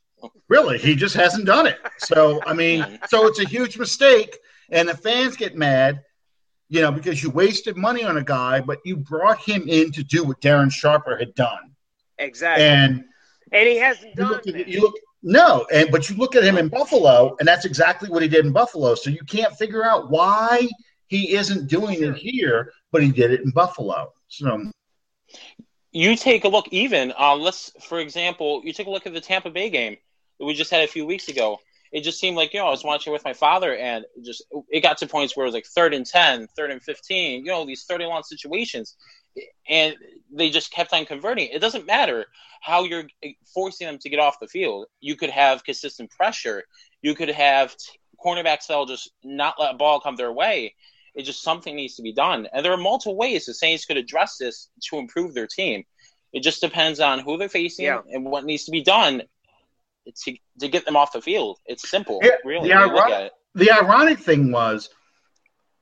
[0.48, 1.80] really he just hasn't done it.
[1.98, 4.38] So I mean, so it's a huge mistake,
[4.70, 6.02] and the fans get mad
[6.70, 10.04] you know, because you wasted money on a guy, but you brought him in to
[10.04, 11.76] do what Darren Sharper had done.
[12.18, 12.66] Exactly.
[12.66, 13.06] And
[13.52, 16.58] and he hasn't done look at, you look no, and but you look at him
[16.58, 18.96] in Buffalo, and that's exactly what he did in Buffalo.
[18.96, 20.68] So you can't figure out why
[21.08, 22.14] he isn't doing sure.
[22.14, 24.12] it here, but he did it in Buffalo.
[24.28, 24.70] So
[25.92, 29.22] you take a look even uh, let's for example you take a look at the
[29.22, 29.98] tampa bay game
[30.38, 31.60] that we just had a few weeks ago
[31.92, 34.44] it just seemed like you know I was watching with my father, and it just
[34.70, 37.52] it got to points where it was like third and 10, third and fifteen, you
[37.52, 38.96] know, these third and long situations,
[39.70, 39.96] and
[40.32, 41.50] they just kept on converting.
[41.50, 42.26] It doesn't matter
[42.62, 43.08] how you're
[43.54, 44.88] forcing them to get off the field.
[45.00, 46.64] You could have consistent pressure.
[47.02, 47.76] You could have
[48.24, 50.76] cornerbacks that'll just not let a ball come their way.
[51.16, 53.98] It just something needs to be done, and there are multiple ways the Saints could
[53.98, 55.84] address this to improve their team.
[56.34, 58.02] It just depends on who they're facing yeah.
[58.12, 59.24] and what needs to be done
[60.24, 61.60] to, to get them off the field.
[61.66, 62.70] It's simple, yeah, really.
[63.56, 64.90] The, the ironic thing was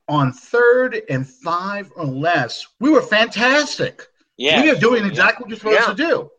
[0.08, 4.04] on third and five or less, we were fantastic.
[4.38, 4.62] Yeah.
[4.62, 5.88] We are doing exactly what you're supposed yeah.
[5.88, 6.32] to do.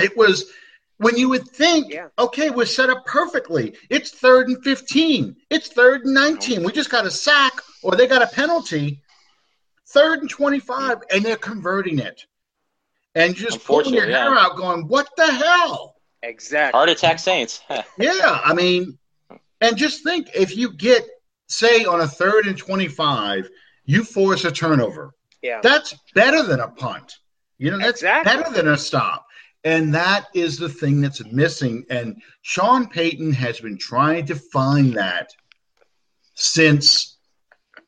[0.00, 0.50] It was
[0.98, 2.08] when you would think, yeah.
[2.18, 3.76] okay, we're set up perfectly.
[3.88, 5.36] It's third and 15.
[5.50, 6.64] It's third and 19.
[6.64, 9.02] We just got a sack or they got a penalty.
[9.86, 11.02] Third and 25, mm.
[11.12, 12.26] and they're converting it.
[13.14, 14.38] And you're just pulling your hair yeah.
[14.38, 15.94] out going, what the hell?
[16.22, 16.76] Exactly.
[16.76, 17.60] Heart attack Saints.
[17.98, 18.98] yeah, I mean,
[19.60, 21.06] and just think if you get,
[21.48, 23.48] say, on a third and 25,
[23.84, 25.12] you force a turnover.
[25.42, 25.60] Yeah.
[25.62, 27.14] That's better than a punt.
[27.58, 28.32] You know, that's exactly.
[28.32, 29.26] better than a stop.
[29.64, 31.84] And that is the thing that's missing.
[31.90, 35.30] And Sean Payton has been trying to find that
[36.34, 37.18] since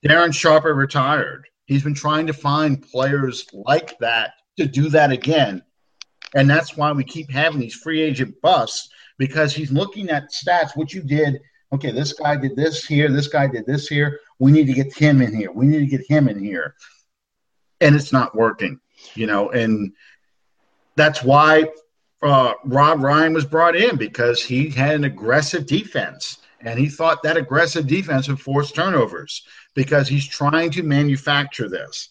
[0.05, 1.47] Darren Sharper retired.
[1.67, 5.63] He's been trying to find players like that to do that again.
[6.35, 8.89] And that's why we keep having these free agent busts
[9.19, 11.41] because he's looking at stats, what you did.
[11.73, 14.21] Okay, this guy did this here, this guy did this here.
[14.39, 15.53] We need to get him in here.
[15.53, 16.75] We need to get him in here.
[17.81, 18.81] And it's not working,
[19.15, 19.93] you know, and
[20.97, 21.67] that's why
[22.23, 27.23] uh, Rob Ryan was brought in because he had an aggressive defense and he thought
[27.23, 29.43] that aggressive defense would force turnovers
[29.75, 32.11] because he's trying to manufacture this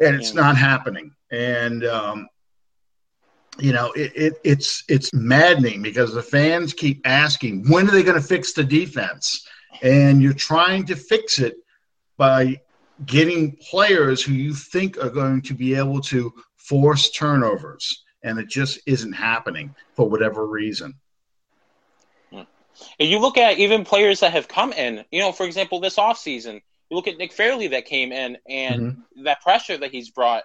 [0.00, 1.12] and it's not happening.
[1.30, 2.28] And um,
[3.58, 8.02] you know, it, it, it's it's maddening because the fans keep asking when are they
[8.02, 9.46] going to fix the defense,
[9.82, 11.56] and you're trying to fix it
[12.16, 12.60] by
[13.06, 18.48] getting players who you think are going to be able to force turnovers, and it
[18.48, 20.94] just isn't happening for whatever reason.
[23.00, 25.96] And you look at even players that have come in, you know, for example, this
[25.96, 29.22] offseason, You look at Nick Fairley that came in, and mm-hmm.
[29.24, 30.44] that pressure that he's brought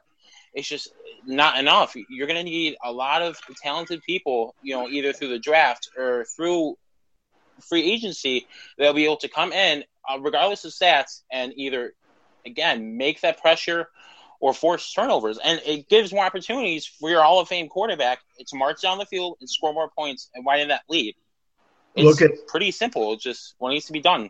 [0.54, 0.90] it's just
[1.26, 1.96] not enough.
[2.10, 5.90] You're going to need a lot of talented people, you know, either through the draft
[5.98, 6.78] or through
[7.62, 11.94] free agency that'll be able to come in, uh, regardless of stats, and either
[12.46, 13.88] again make that pressure
[14.40, 15.40] or force turnovers.
[15.44, 19.06] And it gives more opportunities for your Hall of Fame quarterback to march down the
[19.06, 21.16] field and score more points and widen that lead.
[21.96, 23.14] It's look at, pretty simple.
[23.14, 24.30] It's just what needs to be done.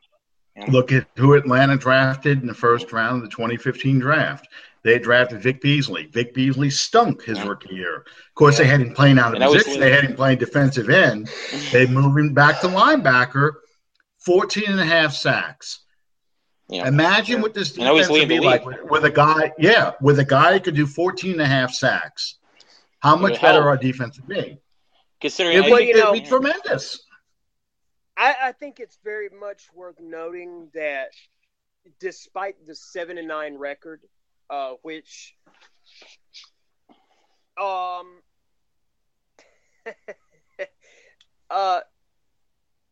[0.68, 4.48] Look at who Atlanta drafted in the first round of the 2015 draft.
[4.84, 6.08] They drafted Vic Beasley.
[6.08, 7.48] Vic Beasley stunk his yeah.
[7.48, 8.00] rookie year.
[8.00, 8.66] Of course, yeah.
[8.66, 9.80] they had him playing out of and position.
[9.80, 11.30] They had him playing defensive end.
[11.72, 13.54] they moved him back to linebacker,
[14.20, 15.80] 14 and a half sacks.
[16.68, 16.88] Yeah.
[16.88, 20.54] Imagine what this defense would be like with, with, a guy, yeah, with a guy
[20.54, 22.36] who could do 14 and a half sacks.
[23.00, 23.66] How much better help.
[23.66, 24.58] our defense would be?
[25.20, 27.04] Considering it would, you know, be tremendous.
[28.18, 31.10] I, I think it's very much worth noting that
[32.00, 34.02] despite the seven and nine record,
[34.50, 35.36] uh, which
[37.62, 38.22] um
[41.50, 41.80] uh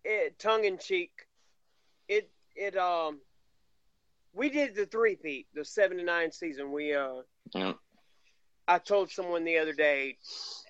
[0.03, 1.11] it, tongue in cheek
[2.07, 3.19] it it um
[4.33, 7.21] we did the three peat the seven to nine season we uh
[7.53, 7.73] yeah.
[8.67, 10.17] I told someone the other day,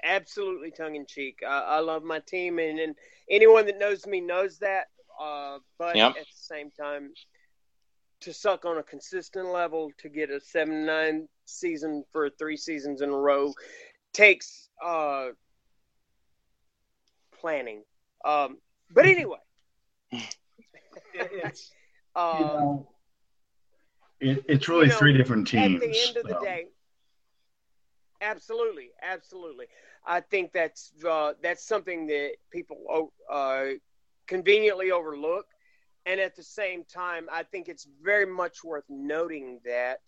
[0.04, 1.42] absolutely tongue in cheek.
[1.48, 2.96] I, I love my team, and, and
[3.30, 4.86] anyone that knows me knows that.
[5.22, 6.12] Uh, but yep.
[6.12, 7.12] at the same time,
[8.22, 13.02] to suck on a consistent level to get a seven nine season for three seasons
[13.02, 13.54] in a row
[14.14, 15.30] takes uh,
[17.40, 17.84] planning.
[18.24, 18.58] Um,
[18.94, 19.40] but anyway,
[21.14, 21.72] it's
[22.16, 22.88] uh, you know,
[24.20, 25.76] it, it's really you know, three different teams.
[25.76, 26.66] At the end of the day,
[28.22, 29.66] absolutely, absolutely.
[30.06, 33.66] I think that's uh, that's something that people uh,
[34.28, 35.46] conveniently overlook
[36.06, 40.00] and at the same time, I think it's very much worth noting that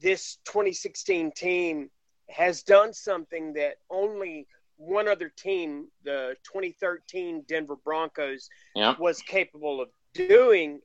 [0.00, 1.90] this 2016 team
[2.28, 8.94] has done something that only one other team, the 2013 Denver Broncos, yeah.
[8.98, 10.80] was capable of doing,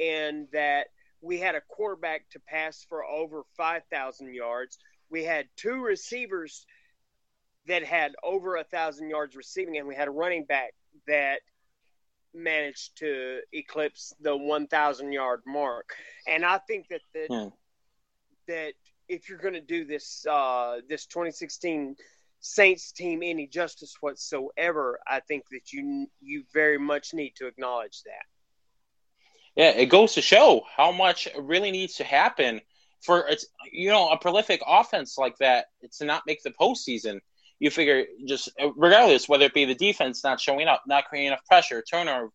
[0.00, 0.86] and that
[1.20, 4.78] we had a quarterback to pass for over 5,000 yards.
[5.10, 6.64] We had two receivers
[7.66, 10.72] that had over a thousand yards receiving, and we had a running back
[11.06, 11.40] that
[12.38, 15.94] managed to eclipse the 1,000 yard mark.
[16.26, 17.48] And I think that that, hmm.
[18.46, 18.72] that
[19.08, 21.96] if you're going to do this uh, this 2016
[22.40, 28.02] Saints team any justice whatsoever, I think that you you very much need to acknowledge
[28.04, 28.24] that.
[29.56, 32.60] Yeah, it goes to show how much really needs to happen
[33.02, 35.66] for it's you know a prolific offense like that
[35.98, 37.20] to not make the postseason
[37.58, 41.44] you figure just regardless whether it be the defense not showing up, not creating enough
[41.46, 42.30] pressure, turnover,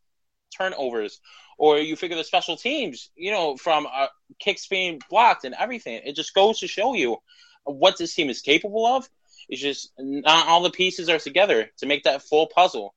[0.55, 1.19] turnovers,
[1.57, 4.07] or you figure the special teams, you know, from uh,
[4.39, 6.01] kicks being blocked and everything.
[6.03, 7.17] It just goes to show you
[7.63, 9.07] what this team is capable of.
[9.49, 12.93] It's just not all the pieces are together to make that full puzzle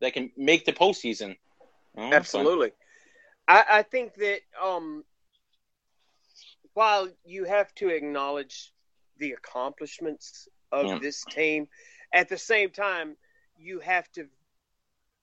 [0.00, 1.36] that can make the postseason.
[1.96, 2.72] Oh, Absolutely.
[3.48, 5.04] I, I think that um,
[6.74, 8.72] while you have to acknowledge
[9.18, 10.48] the accomplishments
[10.80, 10.98] of yeah.
[10.98, 11.68] this team.
[12.12, 13.16] At the same time,
[13.58, 14.26] you have to,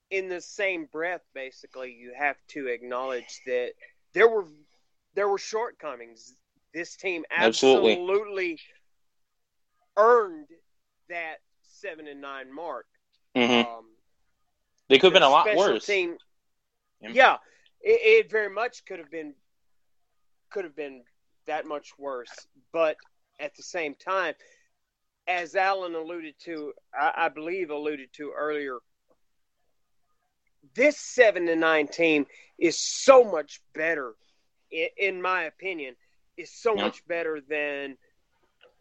[0.09, 3.71] in the same breath, basically, you have to acknowledge that
[4.13, 4.45] there were
[5.15, 6.33] there were shortcomings.
[6.73, 8.59] This team absolutely, absolutely
[9.95, 10.47] earned
[11.09, 12.85] that seven and nine mark.
[13.35, 13.69] Mm-hmm.
[13.69, 13.85] Um,
[14.89, 15.85] they could have been a lot worse.
[15.85, 16.17] Team,
[17.01, 17.37] yeah, yeah
[17.81, 19.33] it, it very much could have been
[20.49, 21.03] could have been
[21.45, 22.31] that much worse.
[22.71, 22.97] But
[23.39, 24.33] at the same time,
[25.27, 28.77] as Allen alluded to, I, I believe alluded to earlier,
[30.75, 32.25] this seven to nine team
[32.57, 34.13] is so much better,
[34.71, 35.95] in, in my opinion,
[36.37, 36.83] is so yeah.
[36.83, 37.97] much better than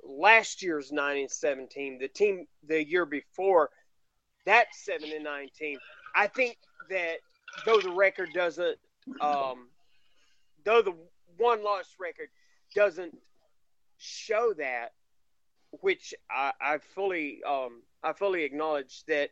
[0.04, 3.70] last year's nine and seven team, the team the year before,
[4.46, 5.78] that seven and nine team.
[6.14, 6.56] I think
[6.90, 7.16] that
[7.64, 8.78] though the record doesn't,
[9.20, 9.68] um,
[10.64, 10.94] though the
[11.36, 12.28] one loss record
[12.74, 13.16] doesn't
[13.98, 14.92] show that,
[15.80, 19.30] which I, I fully um, I fully acknowledge that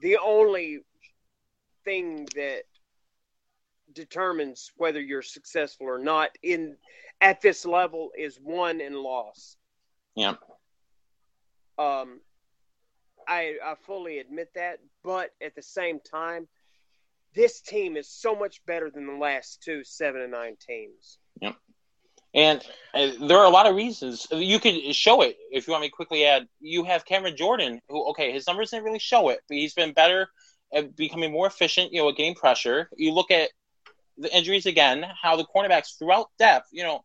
[0.00, 0.80] the only
[1.84, 2.62] thing that
[3.92, 6.76] determines whether you're successful or not in
[7.20, 9.56] at this level is won and loss.
[10.14, 10.34] Yeah.
[11.78, 12.20] Um,
[13.26, 16.48] I I fully admit that, but at the same time,
[17.34, 21.18] this team is so much better than the last two seven and nine teams.
[21.40, 21.56] Yep.
[22.34, 22.62] And
[22.94, 24.26] uh, there are a lot of reasons.
[24.30, 26.46] You could show it if you want me to quickly add.
[26.60, 29.92] You have Cameron Jordan, who, okay, his numbers didn't really show it, but he's been
[29.92, 30.28] better
[30.72, 32.90] at becoming more efficient, you know, at game pressure.
[32.96, 33.50] You look at
[34.18, 37.02] the injuries again, how the cornerbacks throughout depth, you know,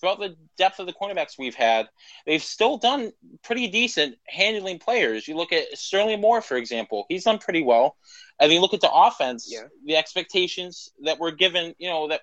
[0.00, 1.88] throughout the depth of the cornerbacks we've had,
[2.26, 3.12] they've still done
[3.42, 5.26] pretty decent handling players.
[5.26, 7.96] You look at Sterling Moore, for example, he's done pretty well.
[8.40, 9.64] And you look at the offense, yeah.
[9.84, 12.22] the expectations that were given, you know, that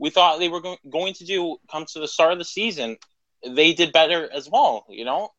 [0.00, 2.96] we thought they were go- going to do come to the start of the season,
[3.46, 5.30] they did better as well, you know?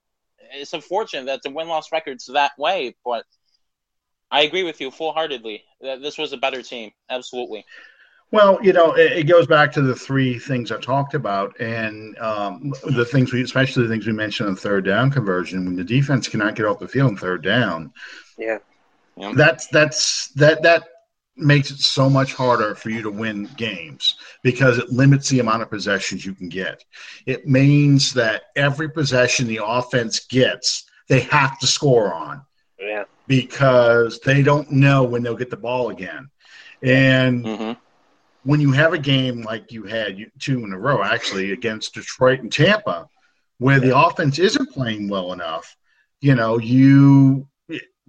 [0.53, 3.26] It's unfortunate that the win loss record's that way, but
[4.30, 6.91] I agree with you full heartedly that this was a better team.
[7.09, 7.66] Absolutely.
[8.32, 12.18] Well, you know, it, it, goes back to the three things I talked about, and
[12.20, 15.66] um, the things we, especially the things we mentioned on third down conversion.
[15.66, 17.91] When the defense cannot get off the field on third down,
[18.38, 18.59] yeah,
[19.36, 20.91] that's that's that that
[21.36, 25.62] makes it so much harder for you to win games because it limits the amount
[25.62, 26.84] of possessions you can get.
[27.26, 32.42] It means that every possession the offense gets, they have to score on.
[32.80, 33.06] Yeah.
[33.28, 36.30] Because they don't know when they'll get the ball again.
[36.82, 37.72] And mm-hmm
[38.44, 42.40] when you have a game like you had two in a row, actually, against Detroit
[42.40, 43.08] and Tampa,
[43.60, 45.76] where the offense isn't playing well enough,
[46.22, 47.48] you know, you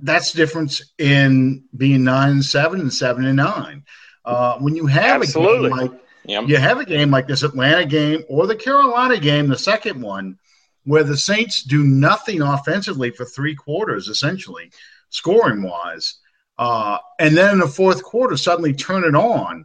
[0.03, 3.84] that's the difference in being nine and seven and seven and nine.
[4.24, 5.66] Uh, when you have Absolutely.
[5.66, 6.48] a game like yep.
[6.48, 10.38] you have a game like this Atlanta game or the Carolina game, the second one,
[10.84, 14.70] where the Saints do nothing offensively for three quarters, essentially,
[15.11, 16.16] scoring wise.
[16.59, 19.64] Uh, and then in the fourth quarter, suddenly turn it on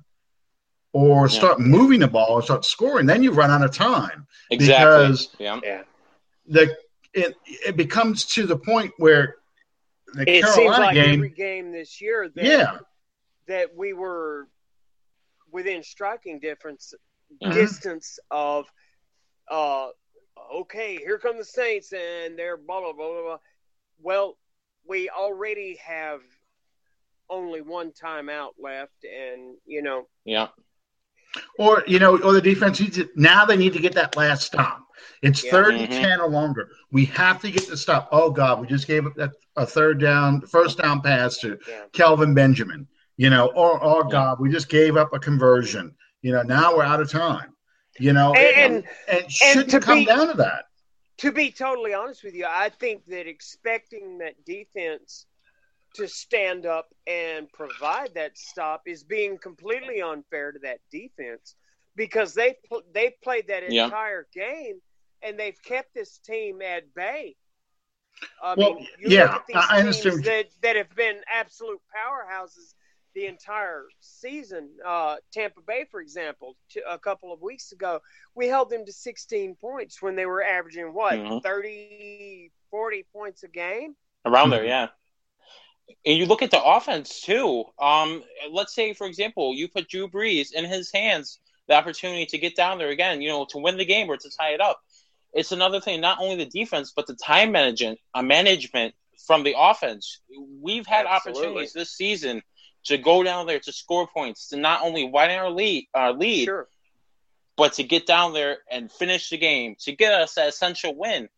[0.93, 1.65] or start yeah.
[1.65, 4.25] moving the ball and start scoring, then you run out of time.
[4.49, 5.07] Exactly.
[5.07, 5.83] Because yeah.
[6.47, 6.75] the
[7.13, 9.35] it it becomes to the point where
[10.13, 12.77] the it Carolina seems like game, every game this year that, yeah.
[13.47, 14.47] that we were
[15.51, 16.93] within striking difference
[17.41, 17.53] mm-hmm.
[17.53, 18.65] distance of
[19.49, 19.87] uh
[20.53, 23.37] okay, here come the Saints and they're blah blah blah blah blah.
[24.01, 24.37] Well,
[24.87, 26.21] we already have
[27.29, 30.47] only one timeout left and you know yeah
[31.57, 33.09] or you know, or the defense needs it.
[33.15, 34.83] Now they need to get that last stop.
[35.21, 35.51] It's yeah.
[35.51, 35.83] 3rd mm-hmm.
[35.83, 36.69] and ten or longer.
[36.91, 38.09] We have to get the stop.
[38.11, 41.83] Oh God, we just gave up that a third down, first down pass to yeah.
[41.91, 42.87] Kelvin Benjamin.
[43.17, 45.95] You know, or oh, oh God, we just gave up a conversion.
[46.21, 47.53] You know, now we're out of time.
[47.99, 50.65] You know, and, and, and shouldn't and come be, down to that.
[51.17, 55.25] To be totally honest with you, I think that expecting that defense
[55.95, 61.55] to stand up and provide that stop is being completely unfair to that defense
[61.95, 62.55] because they
[62.93, 64.45] they played that entire yeah.
[64.45, 64.81] game
[65.23, 67.35] and they've kept this team at bay.
[68.43, 70.23] I well, mean, yeah, these I teams understand.
[70.25, 72.73] that that have been absolute powerhouses
[73.17, 74.69] the entire season.
[74.85, 76.55] Uh, Tampa Bay, for example,
[76.87, 77.99] a couple of weeks ago,
[78.35, 81.39] we held them to 16 points when they were averaging what mm-hmm.
[81.39, 83.95] 30, 40 points a game.
[84.25, 84.89] Around there, yeah.
[86.05, 87.63] And you look at the offense too.
[87.79, 92.37] Um, let's say, for example, you put Drew Brees in his hands the opportunity to
[92.37, 94.79] get down there again, you know, to win the game or to tie it up.
[95.37, 98.95] It's another thing, not only the defense, but the time management, uh, management
[99.27, 100.19] from the offense.
[100.59, 101.43] We've had Absolutely.
[101.43, 102.41] opportunities this season
[102.85, 106.45] to go down there to score points, to not only widen our lead, our lead,
[106.45, 106.67] sure.
[107.55, 111.29] but to get down there and finish the game, to get us that essential win.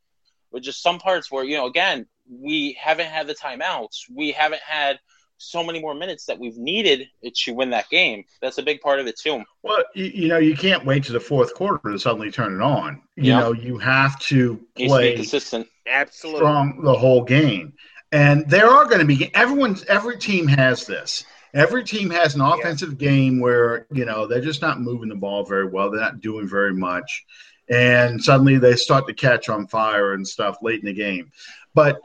[0.49, 4.03] But just some parts where, you know, again, we haven't had the timeouts.
[4.09, 4.99] We haven't had
[5.39, 8.25] so many more minutes that we've needed to win that game.
[8.41, 9.43] That's a big part of it too.
[9.63, 12.61] Well, you, you know, you can't wait to the fourth quarter to suddenly turn it
[12.61, 13.01] on.
[13.15, 17.73] You know, you have to play to consistent, absolutely strong the whole game.
[18.11, 21.25] And there are going to be everyone's every team has this.
[21.53, 23.09] Every team has an offensive yeah.
[23.09, 25.89] game where you know they're just not moving the ball very well.
[25.89, 27.25] They're not doing very much,
[27.69, 31.31] and suddenly they start to catch on fire and stuff late in the game.
[31.73, 32.01] But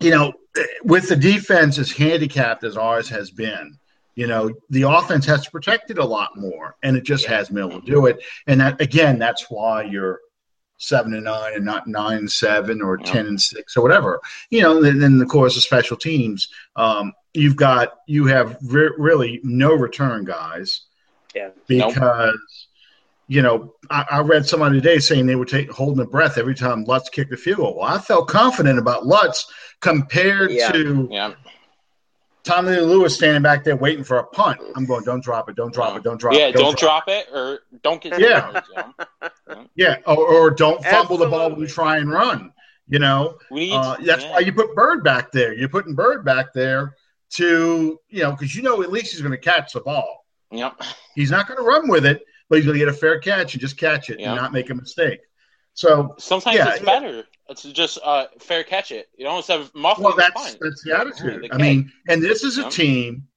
[0.00, 0.32] you know,
[0.84, 3.76] with the defense as handicapped as ours has been,
[4.14, 7.36] you know, the offense has to protect it a lot more, and it just yeah.
[7.36, 8.22] has been able to do it.
[8.46, 10.20] And that again, that's why you're
[10.78, 13.12] seven and nine and not nine and seven or yeah.
[13.12, 14.20] ten and six or whatever.
[14.50, 18.94] You know, then, then the course of special teams, um, you've got you have re-
[18.98, 20.82] really no return guys.
[21.34, 22.34] Yeah, because.
[22.34, 22.40] Nope
[23.28, 26.54] you know, I, I, read somebody today saying they were take holding their breath every
[26.54, 27.76] time Lutz kicked a field goal.
[27.76, 29.46] Well, I felt confident about Lutz
[29.80, 30.72] compared yeah.
[30.72, 31.34] to yeah.
[32.42, 34.58] Tommy Lewis standing back there waiting for a punt.
[34.74, 36.54] I'm going, don't drop it, don't drop it, don't drop yeah, it.
[36.54, 41.26] Don't, don't drop, it or don't get yeah, yeah, yeah, or, or don't fumble Absolutely.
[41.26, 42.52] the ball when you try and run.
[42.88, 44.32] You know, need, uh, that's yeah.
[44.32, 45.52] why you put Byrd back there.
[45.52, 46.96] You're putting Byrd back there
[47.32, 50.24] to you know because you know at least he's going to catch the ball.
[50.50, 50.80] Yep.
[51.14, 53.54] He's not going to run with it, but he's going to get a fair catch
[53.54, 54.32] and just catch it yeah.
[54.32, 55.20] and not make a mistake.
[55.74, 57.24] So sometimes yeah, it's better
[57.54, 59.08] to just uh, fair catch it.
[59.16, 60.06] You don't have muffling.
[60.06, 61.48] Well, that's that's the attitude.
[61.52, 63.28] I mean, and this is a team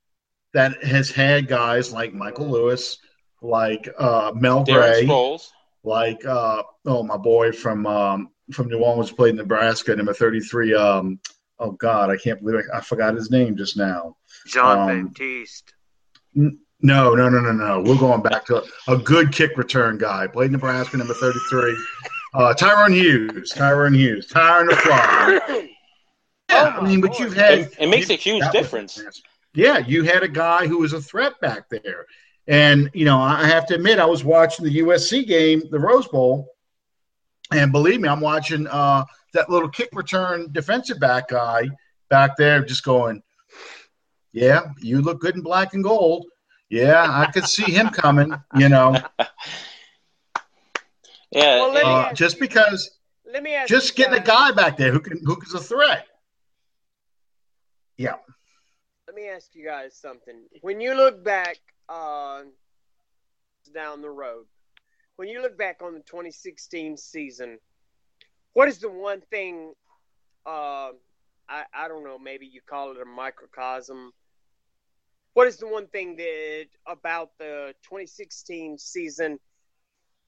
[0.54, 2.98] that has had guys like Michael Lewis,
[3.42, 5.50] like uh, Mel Darren Gray, Sproles.
[5.84, 10.40] like uh, oh my boy from um, from New Orleans played in Nebraska, number thirty
[10.40, 10.74] three.
[10.74, 11.20] Um,
[11.60, 14.18] oh God, I can't believe I, I forgot his name just now.
[14.48, 15.74] John Um, Baptiste.
[16.82, 17.82] No, no, no, no, no.
[17.82, 20.28] We're going back to a good kick return guy.
[20.28, 21.78] Played Nebraska, number 33.
[22.34, 23.52] Uh, Tyrone Hughes.
[23.52, 24.28] Tyrone Hughes.
[24.28, 25.70] Tyrone the Fly.
[26.50, 27.60] Yeah, I mean, but you've had.
[27.60, 29.02] It, it makes a huge difference.
[29.54, 32.06] Yeah, you had a guy who was a threat back there.
[32.48, 36.08] And, you know, I have to admit, I was watching the USC game, the Rose
[36.08, 36.48] Bowl.
[37.52, 41.70] And believe me, I'm watching uh, that little kick return defensive back guy
[42.10, 43.22] back there just going,
[44.32, 46.26] yeah, you look good in black and gold.
[46.72, 48.96] Yeah, I could see him coming, you know,
[51.32, 52.92] Yeah, Well, let me uh, ask just you- because
[53.26, 55.60] Let me ask just you getting a guy back there who can who is a
[55.60, 56.08] threat.
[57.98, 58.16] Yeah.
[59.08, 60.48] Let me ask you guys something.
[60.62, 61.58] When you look back
[61.90, 62.44] uh,
[63.74, 64.46] down the road,
[65.18, 67.60] when you look back on the 2016 season,
[68.54, 69.74] what is the one thing?
[70.46, 70.92] Uh,
[71.50, 72.18] I I don't know.
[72.18, 74.12] Maybe you call it a microcosm.
[75.34, 79.40] What is the one thing that about the 2016 season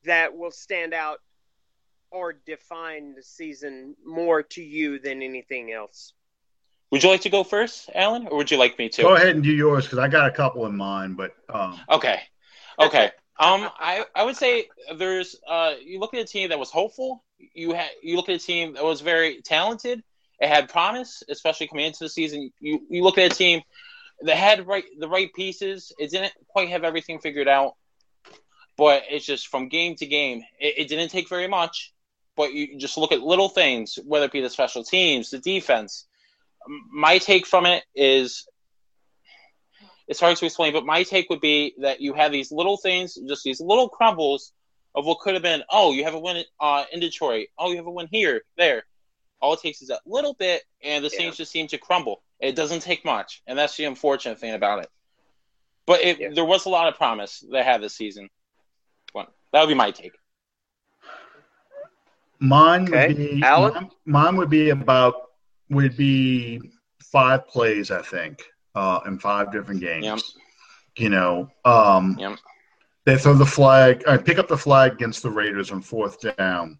[0.06, 1.20] that will stand out
[2.12, 6.14] or define the season more to you than anything else?
[6.93, 9.01] would you like to go first, Allen, or would you like me to?
[9.01, 12.22] Go ahead and do yours because I got a couple in mind, but um, Okay.
[12.80, 13.06] Okay.
[13.39, 17.24] Um, I, I would say there's uh you look at a team that was hopeful.
[17.39, 20.04] You had you look at a team that was very talented.
[20.39, 22.51] It had promise, especially coming into the season.
[22.60, 23.64] You you look at a team
[24.24, 25.91] that had right the right pieces.
[25.99, 27.76] It didn't quite have everything figured out,
[28.78, 30.43] but it's just from game to game.
[30.59, 31.93] It, it didn't take very much,
[32.36, 36.07] but you just look at little things, whether it be the special teams, the defense.
[36.91, 38.47] My take from it is
[40.07, 43.17] it's hard to explain, but my take would be that you have these little things,
[43.28, 44.53] just these little crumbles
[44.95, 45.63] of what could have been.
[45.69, 47.47] Oh, you have a win uh, in Detroit.
[47.57, 48.84] Oh, you have a win here, there.
[49.41, 51.17] All it takes is a little bit, and the Yeah.
[51.17, 52.21] Saints just seem to crumble.
[52.44, 54.89] It doesn't take much, and that's the unfortunate thing about it.
[55.86, 56.30] But it, Yeah.
[56.34, 58.30] there was a lot of promise they had this season.
[59.14, 60.12] Well, that would be my take.
[62.39, 63.08] mine Okay.
[63.08, 63.74] would be Allen?
[63.74, 65.16] Mine, mine would be about
[65.70, 66.60] would be
[67.02, 68.44] five plays, I think,
[68.76, 70.06] uh, in five different games.
[70.06, 70.20] Yep.
[70.98, 72.39] You know, um, Yep.
[73.06, 76.80] they throw the flag, uh, pick up the flag against the Raiders on fourth down,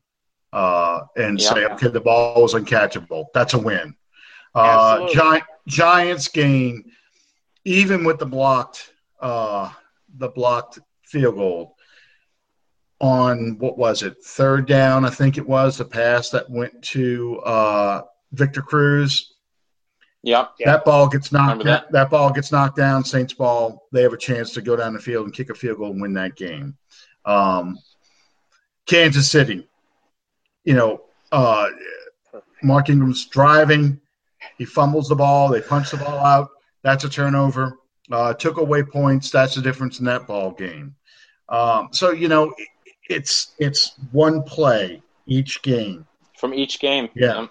[0.52, 1.54] uh, and Yep.
[1.54, 3.28] say, okay, the ball was uncatchable.
[3.34, 3.96] That's a win.
[4.54, 5.16] Uh, Absolutely.
[5.68, 6.86] Gi- Giants game,
[7.66, 9.72] even with the blocked, uh,
[10.18, 11.76] the blocked field goal
[13.00, 15.04] on what was it, third down?
[15.06, 18.02] I think it was the pass that went to uh,
[18.32, 19.34] Victor Cruz.
[20.24, 20.52] Yep.
[20.58, 20.72] Yeah.
[20.72, 21.66] That ball gets knocked.
[21.66, 21.92] That.
[21.92, 22.10] that?
[22.10, 23.04] ball gets knocked down.
[23.04, 23.88] Saints ball.
[23.92, 26.02] They have a chance to go down the field and kick a field goal and
[26.02, 26.78] win that game.
[27.26, 27.78] Um,
[28.86, 29.68] Kansas City.
[30.64, 31.02] You know,
[31.34, 31.68] uh,
[32.62, 34.00] Mark Ingram's driving.
[34.58, 35.50] He fumbles the ball.
[35.50, 36.50] They punch the ball out.
[36.84, 37.78] That's a turnover.
[38.12, 39.30] Uh, took away points.
[39.32, 40.96] That's the difference in that ball game.
[41.50, 42.68] Um, so you know, it,
[43.10, 46.06] it's it's one play each game.
[46.38, 47.10] From each game.
[47.16, 47.48] Yeah.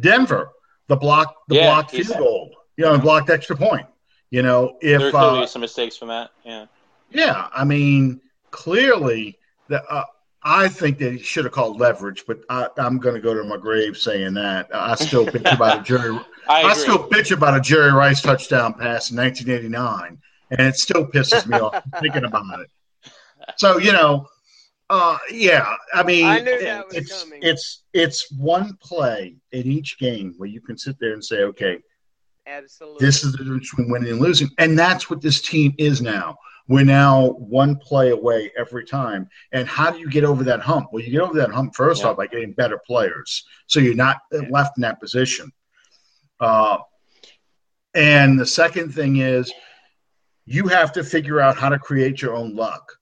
[0.00, 0.52] Denver,
[0.86, 3.86] the block, the Yeah, blocked he's- field goal, you know, the blocked extra point.
[4.30, 6.30] You know, There if are clearly uh, some mistakes from that.
[6.44, 6.66] Yeah.
[7.10, 8.20] yeah, I mean,
[8.52, 9.38] clearly,
[9.68, 10.04] the, uh,
[10.42, 13.58] I think they should have called leverage, but I, I'm going to go to my
[13.58, 14.68] grave saying that.
[14.72, 16.18] I still bitch about a Jerry.
[16.48, 20.18] I I still bitch about a Jerry Rice touchdown pass in 1989,
[20.50, 22.70] and it still pisses me off thinking about it.
[23.58, 24.28] So you know,
[24.88, 27.40] uh, yeah, I mean, I knew that was it's coming.
[27.42, 31.78] it's it's one play in each game where you can sit there and say, okay,
[32.46, 33.06] Absolutely.
[33.06, 36.36] this is the difference between winning and losing, and that's what this team is now.
[36.70, 39.28] We're now one play away every time.
[39.50, 40.90] And how do you get over that hump?
[40.92, 42.10] Well, you get over that hump first Yeah.
[42.10, 44.18] off by getting better players, so you're not
[44.50, 45.50] left in that position.
[46.38, 46.78] Uh,
[47.92, 49.52] and the second thing is,
[50.46, 52.96] you have to figure out how to create your own luck,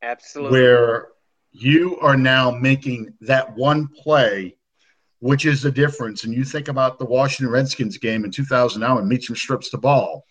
[0.00, 0.56] Absolutely.
[0.60, 1.08] where
[1.50, 4.56] you are now making that one play,
[5.18, 6.22] which is the difference.
[6.22, 10.24] And you think about the Washington Redskins game in 2009 when Meachem strips the ball.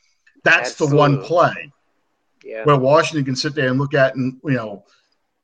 [0.46, 1.74] That's the one play
[2.48, 2.64] yeah.
[2.64, 4.84] where Washington can sit there and look at and you know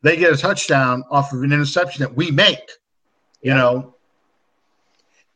[0.02, 2.60] they get a touchdown off of an interception that we make.
[3.42, 3.58] You Yeah.
[3.58, 3.96] know,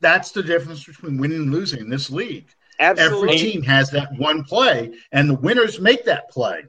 [0.01, 2.47] that's the difference between winning and losing in this league.
[2.79, 3.29] Absolutely.
[3.29, 6.63] Every team has that one play, and the winners make that play.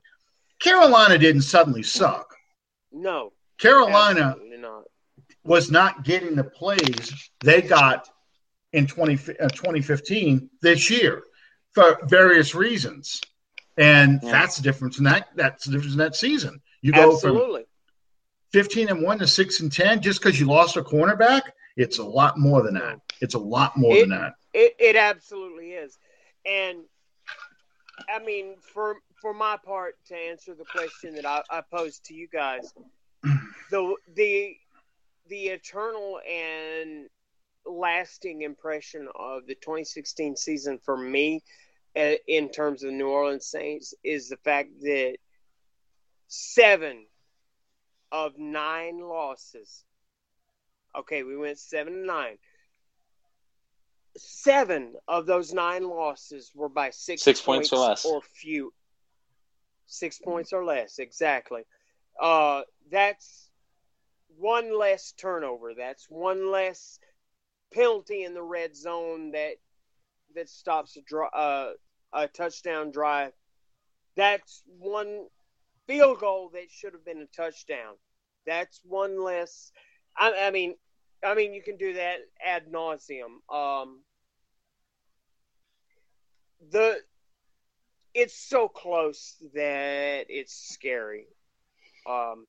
[0.59, 2.34] Carolina didn't suddenly suck.
[2.92, 3.32] no.
[3.59, 4.84] Carolina not.
[5.42, 8.09] was not getting the plays they got
[8.72, 11.24] in 20, uh, 2015 this year
[11.72, 13.20] for various reasons.
[13.79, 14.33] And yeah.
[14.33, 15.29] that's the difference in that.
[15.35, 16.61] That's the difference in that season.
[16.83, 17.62] You go Absolutely.
[17.62, 17.68] from
[18.53, 21.43] fifteen and one to six and ten just because you lost a cornerback.
[21.76, 23.01] It's a lot more than that.
[23.20, 24.35] It's a lot more it, than that.
[24.53, 25.97] It, it absolutely is,
[26.45, 26.79] and
[28.12, 32.14] I mean, for for my part, to answer the question that I, I posed to
[32.14, 32.72] you guys,
[33.70, 34.57] the the
[35.29, 37.09] the eternal and
[37.66, 41.43] lasting impression of the 2016 season for me
[42.26, 45.16] in terms of the New Orleans Saints is the fact that
[46.28, 47.07] seven
[48.12, 49.84] of nine losses.
[50.96, 52.38] Okay, we went seven to nine.
[54.16, 58.72] Seven of those nine losses were by six, six points, points or less, or few.
[59.86, 61.62] Six points or less, exactly.
[62.20, 63.49] Uh, that's
[64.36, 65.74] one less turnover.
[65.74, 66.99] That's one less
[67.72, 69.55] penalty in the red zone that
[70.34, 71.72] that stops a, draw, uh,
[72.12, 73.32] a touchdown drive.
[74.16, 75.26] That's one
[75.86, 77.94] field goal that should have been a touchdown.
[78.46, 79.72] That's one less.
[80.16, 80.74] I, I mean,
[81.24, 83.40] I mean, you can do that ad nauseum.
[83.52, 84.00] Um,
[86.70, 86.98] the
[88.14, 91.26] it's so close that it's scary.
[92.09, 92.46] Um,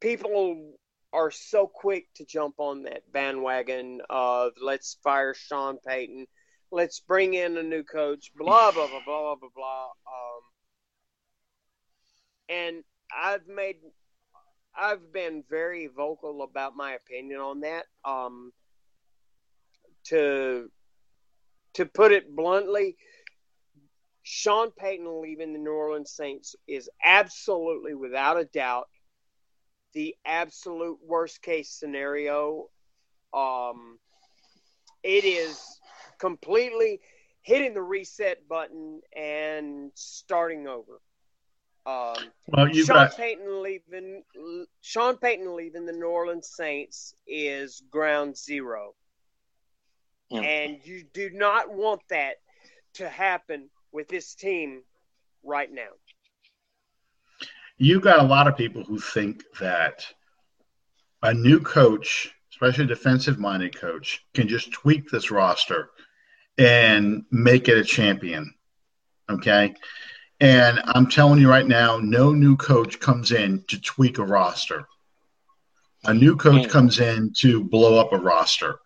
[0.00, 0.74] people
[1.12, 6.26] are so quick to jump on that bandwagon of let's fire Sean Payton,
[6.74, 9.84] let's bring in a new coach, blah blah blah blah blah blah.
[9.84, 10.42] Um,
[12.48, 12.84] and
[13.16, 13.76] I've made,
[14.76, 17.84] I've been very vocal about my opinion on that.
[18.04, 18.52] Um,
[20.08, 20.68] to
[21.74, 22.96] to put it bluntly,
[24.24, 28.88] Sean Payton leaving the New Orleans Saints is absolutely, without a doubt,
[29.92, 32.68] the absolute worst case scenario.
[33.32, 33.98] Um,
[35.04, 35.80] it is
[36.18, 37.00] completely
[37.42, 41.00] hitting the reset button and starting over.
[41.86, 43.16] Um, well, you Sean got...
[43.16, 44.22] Payton leaving.
[44.80, 48.94] Sean Payton leaving the New Orleans Saints is ground zero,
[50.30, 50.40] yeah.
[50.40, 52.36] and you do not want that
[52.94, 54.82] to happen with this team
[55.42, 55.90] right now
[57.78, 60.06] you got a lot of people who think that
[61.22, 65.90] a new coach, especially a defensive minded coach, can just tweak this roster
[66.58, 68.54] and make it a champion.
[69.30, 69.74] Okay.
[70.40, 74.86] And I'm telling you right now, no new coach comes in to tweak a roster.
[76.04, 78.78] A new coach comes in to blow up a roster,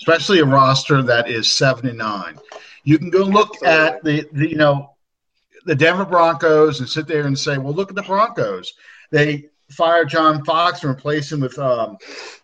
[0.00, 2.38] especially a roster that is seven and nine.
[2.84, 4.94] You can go look at the, the you know
[5.66, 8.72] the Denver Broncos and sit there and say, well, look at the Broncos.
[9.10, 11.98] They fired John Fox and replaced him with um,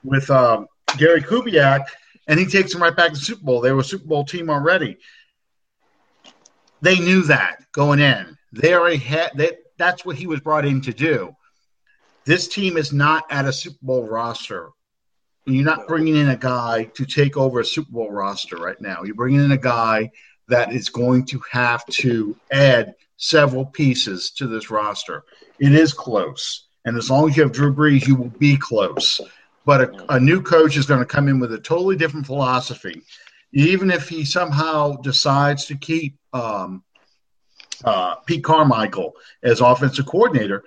[0.04, 0.66] with um,
[0.98, 1.84] Gary Kubiak,
[2.26, 3.60] and he takes them right back to the Super Bowl.
[3.60, 4.98] They were a Super Bowl team already.
[6.80, 8.36] They knew that going in.
[8.52, 9.58] They already had that.
[9.78, 11.34] That's what he was brought in to do.
[12.24, 14.70] This team is not at a Super Bowl roster.
[15.44, 19.02] You're not bringing in a guy to take over a Super Bowl roster right now.
[19.02, 20.12] You're bringing in a guy
[20.48, 25.24] that is going to have to add several pieces to this roster.
[25.58, 26.68] It is close.
[26.84, 29.20] And as long as you have Drew Brees, you will be close.
[29.64, 33.02] But a, a new coach is going to come in with a totally different philosophy.
[33.52, 36.82] Even if he somehow decides to keep um,
[37.84, 40.64] uh, Pete Carmichael as offensive coordinator,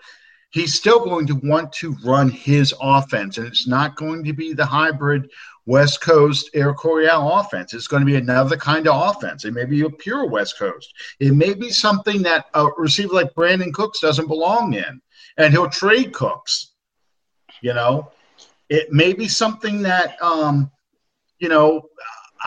[0.52, 3.38] he's still going to want to run his offense.
[3.38, 5.30] And it's not going to be the hybrid
[5.66, 7.74] West Coast Air Coryell offense.
[7.74, 9.46] It's going to be another kind of offense.
[9.46, 10.94] It may be a pure West Coast.
[11.20, 15.02] It may be something that a receiver like Brandin Cooks doesn't belong in,
[15.38, 16.72] and he'll trade Cooks.
[17.62, 18.12] You know,
[18.70, 20.72] it may be something that, um,
[21.40, 21.90] you know,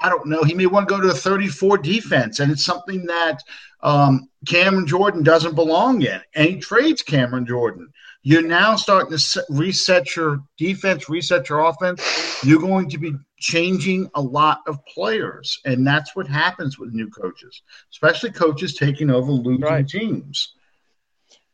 [0.00, 0.42] I don't know.
[0.42, 3.42] He may want to go to a 34 defense, and it's something that
[3.82, 7.88] um, Cameron Jordan doesn't belong in, and he trades Cameron Jordan.
[8.22, 12.44] You're now starting to reset your defense, reset your offense.
[12.44, 17.08] You're going to be changing a lot of players, and that's what happens with new
[17.10, 17.62] coaches,
[17.92, 19.88] especially coaches taking over losing right.
[19.88, 20.54] teams.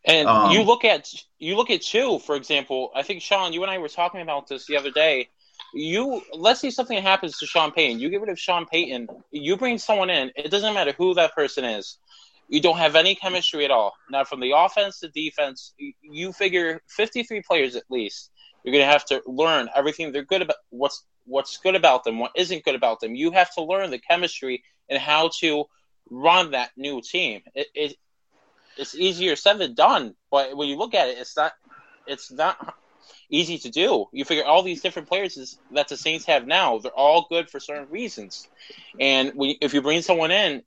[0.07, 2.91] And um, you look at you look at two, for example.
[2.95, 5.29] I think Sean, you and I were talking about this the other day.
[5.73, 7.99] You let's see something happens to Sean Payton.
[7.99, 9.09] You get rid of Sean Payton.
[9.31, 10.31] You bring someone in.
[10.37, 11.99] It doesn't matter who that person is
[12.49, 13.95] you don't have any chemistry at all.
[14.11, 18.31] Now, from the offense to defense, you figure 53 players at least.
[18.63, 20.57] You're going to have to learn everything they're good about.
[20.71, 23.15] What's what's good about them, what isn't good about them.
[23.15, 25.65] You have to learn the chemistry and how to
[26.11, 27.41] run that new team.
[27.55, 27.97] It, it
[28.77, 31.53] it's easier said than done, but when you look at it, it's not
[32.07, 32.77] it's not
[33.31, 34.07] easy to do.
[34.13, 37.61] You figure all these different players that the Saints have now, they're all good for
[37.61, 38.49] certain reasons,
[39.01, 40.63] and when, if you bring someone in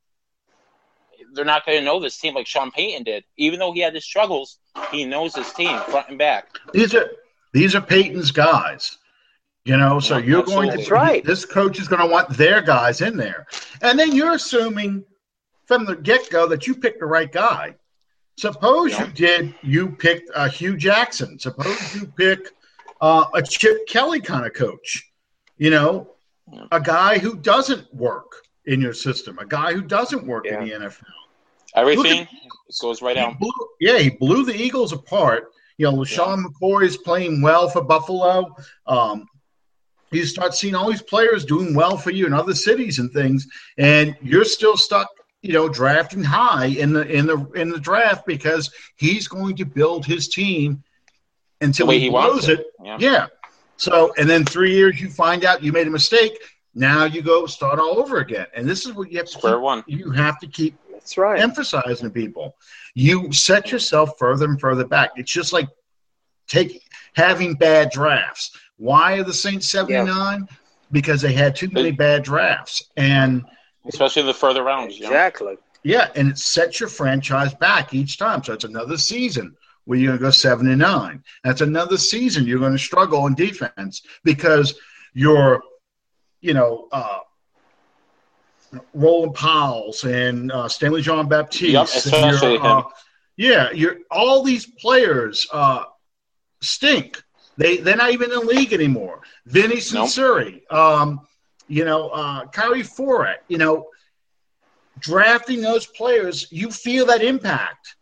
[1.34, 3.24] they're not going to know this team like Sean Payton did.
[3.38, 4.60] Even though he had his struggles,
[4.92, 6.48] he knows his team front and back.
[6.74, 7.10] These are
[7.54, 8.98] these are Payton's guys.
[9.66, 10.68] You know, so Yeah, you're absolutely.
[10.68, 11.26] going to That's right.
[11.26, 13.46] this coach is going to want their guys in there.
[13.82, 15.04] And then you're assuming
[15.66, 17.76] from the get-go that you picked the right guy.
[18.38, 19.06] Suppose Yeah.
[19.06, 21.40] you did you picked uh, Hue Jackson.
[21.40, 22.52] Suppose you pick
[23.02, 25.12] uh, a Chip Kelly kind of coach.
[25.58, 26.12] You know,
[26.52, 26.66] Yeah.
[26.72, 30.72] a guy who doesn't work in your system, a guy who doesn't work in the
[30.72, 31.04] NFL.
[31.76, 32.28] Everything
[32.82, 33.40] goes right out.
[33.40, 35.52] blew, yeah, he blew the Eagles apart.
[35.78, 38.56] You know, LeSean McCoy is playing well for Buffalo.
[38.88, 39.28] Um,
[40.12, 43.48] you start seeing all these players doing well for you in other cities and things,
[43.78, 45.08] and you're still stuck,
[45.42, 49.66] you know, drafting high in the in the in the draft because he's going to
[49.66, 50.84] build his team
[51.62, 52.60] until he, he blows it.
[52.60, 52.68] it.
[52.84, 52.98] Yeah.
[53.00, 53.28] Yeah.
[53.78, 56.38] So, and then three years you find out you made a mistake.
[56.74, 59.56] Now you go start all over again, and this is what you have to Square
[59.56, 59.84] keep, one.
[59.88, 61.40] you have to keep That's right.
[61.40, 62.56] emphasizing to people.
[62.94, 65.12] You set yourself further and further back.
[65.16, 65.68] It's just like
[66.48, 66.80] taking
[67.16, 68.52] having bad drafts.
[68.78, 70.48] Why are the Saints 79?
[70.92, 72.84] Because they had too many bad drafts.
[72.96, 73.44] And
[73.88, 74.96] Especially in the further rounds.
[74.98, 75.10] You know?
[75.10, 75.58] Exactly.
[75.84, 78.44] yeah, and it sets your franchise back each time.
[78.44, 81.24] So it's another season where you're going to go seven and nine.
[81.44, 84.78] That's another season you're going to struggle in defense because
[85.14, 85.64] you're,
[86.42, 87.20] you know, uh,
[88.94, 91.72] Ronald Powell's and uh, Stanley Jean-Baptiste.
[91.72, 92.86] Yep, especially you're, uh, him.
[93.38, 95.86] yeah, you're all these players uh,
[96.62, 97.24] stink.
[97.58, 99.22] They they're not even in the league anymore.
[99.46, 100.10] Vinny Nope.
[100.70, 101.27] Um,
[101.68, 103.88] you know, uh, Khairi Fortt, you know,
[105.00, 107.96] drafting those players, you feel that impact.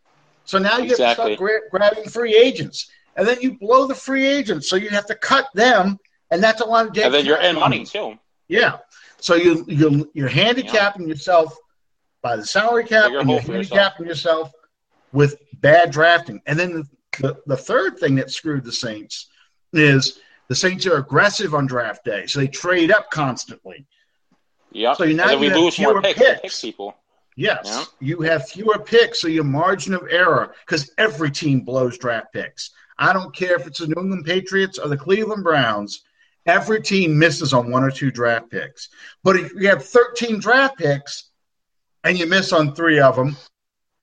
[0.46, 1.36] So now you have to Exactly.
[1.36, 5.06] start gra- grabbing free agents, and then you blow the free agents, so you have
[5.08, 5.98] to cut them,
[6.32, 8.18] and that's a lot of dead And then you're in money too.
[8.48, 8.78] yeah.
[9.20, 11.58] So you you you're handicapping yourself
[12.22, 13.80] by the salary cap, and you're for yourself.
[13.80, 14.52] handicapping yourself
[15.12, 16.42] with bad drafting.
[16.46, 16.88] And then the,
[17.20, 19.30] the, the third thing that screwed the Saints
[19.74, 23.86] is the Saints are aggressive on draft day, so they trade up constantly.
[24.72, 24.94] Yeah.
[24.94, 26.20] So you- now and then we you have lose more fewer picks.
[26.20, 26.62] to Pick picks.
[26.62, 26.96] people.
[27.38, 27.86] Yes, Yeah.
[28.00, 32.72] you have fewer picks, so your margin of error, because every team blows draft picks.
[32.98, 36.04] I don't care if it's the New England Patriots or the Cleveland Browns.
[36.46, 38.88] Every team misses on one or two draft picks.
[39.24, 41.26] But if you have 13 draft picks
[42.06, 43.36] and you miss on three of them,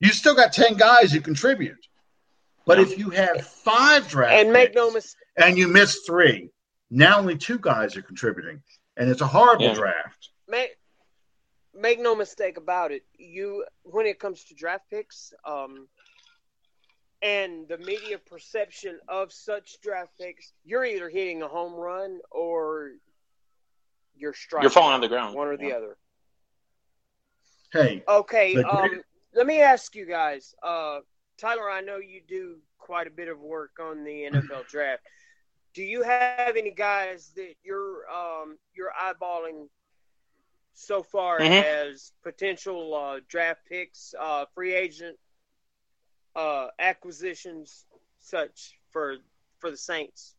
[0.00, 1.78] you still got 10 guys who contribute.
[2.66, 2.84] But Yeah.
[2.84, 5.21] if you have five draft And make picks no mistake.
[5.36, 6.50] And you miss three,
[6.90, 8.62] now only two guys are contributing.
[8.96, 9.74] And it's a horrible Yeah.
[9.74, 10.28] draft.
[10.48, 10.76] make
[11.74, 13.02] make no mistake about it.
[13.16, 15.88] You when it comes to draft picks, um,
[17.22, 22.92] and the media perception of such draft picks, you're either hitting a home run or
[24.14, 24.64] you're striking.
[24.64, 25.34] You're falling on the ground.
[25.34, 25.96] one or the other.
[27.72, 29.02] Hey, Okay, The um,
[29.32, 30.54] let me ask you guys.
[30.62, 31.00] Uh,
[31.38, 35.02] Tyler, I know you do quite a bit of work on the NFL draft.
[35.74, 39.68] Do you have any guys that you're um, you're eyeballing
[40.74, 41.62] so far Mhm.
[41.62, 45.18] as potential uh, draft picks, uh, free agent
[46.34, 47.86] uh, acquisitions,
[48.18, 49.16] such for
[49.58, 50.34] for the Saints?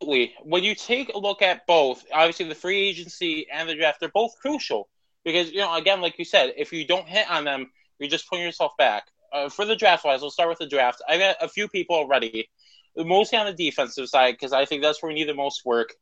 [0.00, 0.34] Absolutely.
[0.42, 4.08] When you take a look at both, obviously the free agency and the draft, they're
[4.12, 4.88] both crucial
[5.24, 8.28] because you know, again, like you said, if you don't hit on them, you're just
[8.28, 9.04] putting yourself back.
[9.32, 11.02] Uh, for the draft wise, we'll start with the draft.
[11.08, 12.48] I got a few people already,
[12.96, 15.94] mostly on the defensive side because I think that's where we need the most work.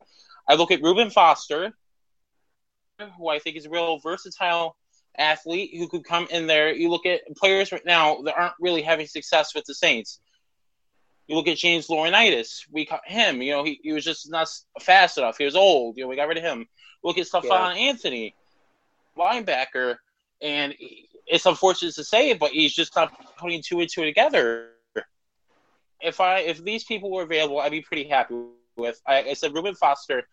[0.49, 1.73] I look at Reuben Foster,
[3.17, 4.77] who I think is a real versatile
[5.19, 6.73] athlete who could come in there.
[6.73, 10.21] You look at players right now that aren't really having success with the Saints.
[11.27, 12.67] You look at James Laurinaitis.
[12.73, 13.41] We cut him.
[13.41, 14.49] You know, he, he was just not
[14.81, 15.39] fast enough.
[15.39, 15.97] He was old.
[15.97, 16.67] You know, we got rid of him.
[17.05, 17.89] Look at Stephone Yeah.
[17.89, 18.35] Anthony,
[19.17, 19.97] linebacker,
[20.43, 20.75] and
[21.27, 24.71] it's unfortunate to say, but he's just not putting two and two together.
[26.03, 28.35] If I if these people were available, I'd be pretty happy
[28.77, 29.01] with.
[29.07, 30.25] I, I said Reuben Foster.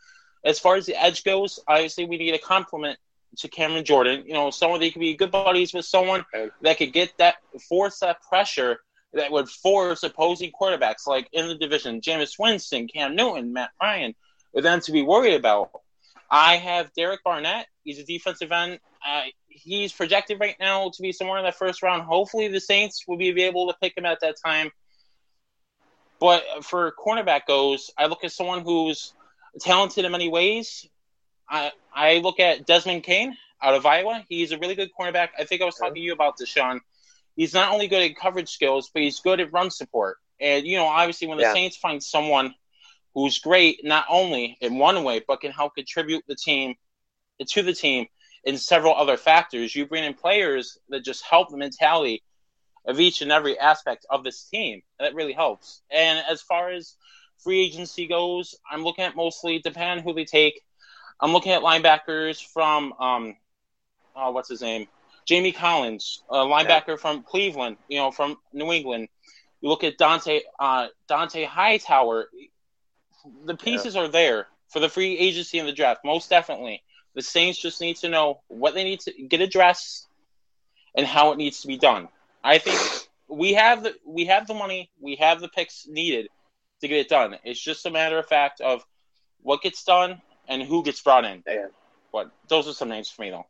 [0.46, 3.00] As far as the edge goes, obviously we need a compliment
[3.38, 4.24] to Cameron Jordan.
[4.26, 6.26] You know, someone that could be good buddies with someone
[6.62, 7.36] that could get that
[7.68, 8.80] force that pressure
[9.14, 14.16] that would force opposing quarterbacks like in the division, Jameis Winston, Cam Newton, Matt Ryan,
[14.54, 15.72] for them to be worried about.
[16.30, 17.68] I have Derek Barnett.
[17.84, 18.80] He's a defensive end.
[19.06, 22.04] Uh, he's projected right now to be somewhere in the first round.
[22.04, 24.72] Hopefully, the Saints will be able to pick him at that time.
[26.20, 29.14] But for cornerback goes, I look at someone who's
[29.60, 30.88] talented in many ways.
[31.50, 34.26] I I look at Desmond King out of Iowa.
[34.30, 35.30] He's a really good cornerback.
[35.38, 36.82] I think I was talking to you about this, Sean.
[37.36, 40.18] He's not only good at coverage skills, but he's good at run support.
[40.40, 41.54] And you know, obviously, when the Yeah.
[41.54, 42.56] Saints find someone
[43.14, 46.76] who's great not only in one way but can help contribute the team
[47.48, 48.08] to the team
[48.44, 49.76] in several other factors.
[49.76, 52.24] You bring in players that just help the mentality
[52.88, 54.82] of each and every aspect of this team.
[54.98, 55.82] And that really helps.
[55.92, 56.96] And as far as
[57.40, 60.64] free agency goes, I'm looking at mostly depending who they take.
[61.20, 63.36] I'm looking at linebackers from um,
[64.18, 64.88] oh, what's his name,
[65.26, 66.96] Jamie Collins, a linebacker yeah.
[66.96, 69.10] from Cleveland, you know, from New England.
[69.62, 72.30] You look at Dante uh, Dont'a Hightower.
[73.46, 74.02] The pieces yeah.
[74.02, 76.84] are there for the free agency and the draft, most definitely.
[77.16, 80.08] The Saints just need to know what they need to get addressed
[80.96, 82.10] and how it needs to be done.
[82.44, 82.80] I think
[83.28, 86.28] we have the we have the money, we have the picks needed
[86.82, 87.38] to get it done.
[87.44, 88.86] It's just a matter of fact of
[89.42, 91.44] what gets done and who gets brought in.
[91.48, 91.68] Yeah.
[92.12, 93.46] But those are some names for me, though.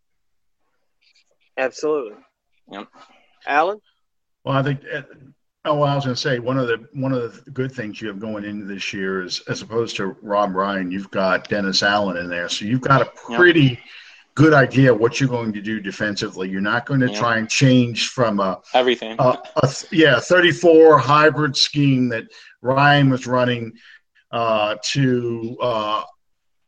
[1.58, 2.18] Absolutely.
[2.72, 2.88] Yep.
[3.46, 3.80] Allen.
[4.44, 4.82] Well, I think.
[4.94, 5.02] Uh,
[5.66, 8.02] oh, well, I was going to say one of the one of the good things
[8.02, 11.84] you have going into this year is, as opposed to Rob Ryan, you've got Dennis
[11.84, 13.80] Allen in there, so you've got a pretty yep.
[14.38, 16.48] Good idea what you're going to do defensively.
[16.48, 17.18] You're not going to yep.
[17.18, 19.16] try and change from a everything.
[19.18, 22.26] A, a, yeah, 34 hybrid scheme that
[22.62, 23.74] Ryan was running
[24.32, 26.04] uh, to uh,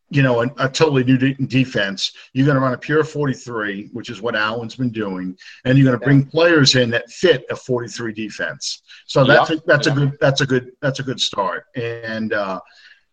[0.10, 2.14] you know, a, a totally new de- defense.
[2.34, 5.86] You're going to run a pure 43, which is what Allen's been doing, and you're
[5.86, 8.82] going to bring players in that fit a 43 defense.
[9.06, 9.58] So that's yeah.
[9.58, 9.94] a, that's yeah.
[9.94, 11.66] a good that's a good that's a good start.
[11.76, 12.60] And uh,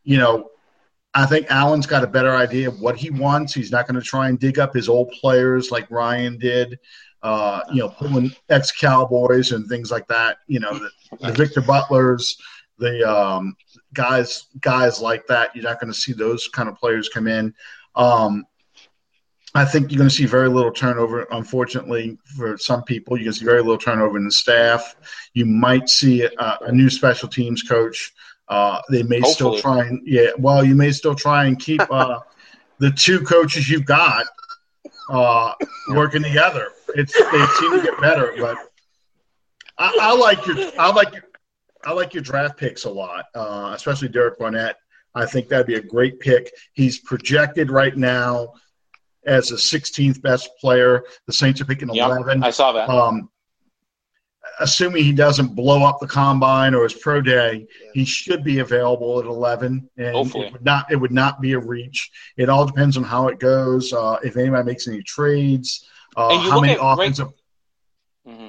[0.04, 0.48] you know,
[1.16, 3.54] I think Allen's got a better idea of what he wants.
[3.54, 6.78] He's not going to try and dig up his old players like Ryan did.
[7.22, 10.36] Uh, you know, pulling ex Cowboys and things like that.
[10.46, 12.36] You know, the, the Victor Butlers,
[12.78, 13.56] the um,
[13.94, 15.56] guys guys like that.
[15.56, 17.54] You're not going to see those kind of players come in.
[17.94, 18.44] Um,
[19.54, 21.26] I think you're going to see very little turnover.
[21.30, 24.94] Unfortunately, for some people, you're going to see very little turnover in the staff.
[25.32, 28.12] You might see a, a new special teams coach.
[28.48, 29.58] Uh, they may Hopefully.
[29.58, 30.28] still try and yeah.
[30.38, 32.20] Well, you may still try and keep uh,
[32.78, 34.26] the two coaches you've got
[35.08, 35.52] uh,
[35.90, 36.68] working together.
[36.94, 38.56] It's they seem to get better, but
[39.78, 41.24] I, I like your I like your
[41.84, 44.76] I like your draft picks a lot, uh, especially Derek Barnett.
[45.14, 46.52] I think that'd be a great pick.
[46.74, 48.52] He's projected right now
[49.24, 51.04] as the 16th best player.
[51.26, 52.42] The Saints are picking yep, 11.
[52.42, 52.88] I saw that.
[52.88, 53.30] Um,
[54.60, 59.18] assuming he doesn't blow up the combine or his pro day, he should be available
[59.18, 59.88] at 11.
[59.96, 60.46] And Hopefully.
[60.46, 62.10] it would not it would not be a reach.
[62.36, 63.92] It all depends on how it goes.
[63.92, 65.86] Uh, if anybody makes any trades,
[66.16, 67.32] uh, how many offensive.
[68.24, 68.34] Right...
[68.34, 68.48] Mm-hmm.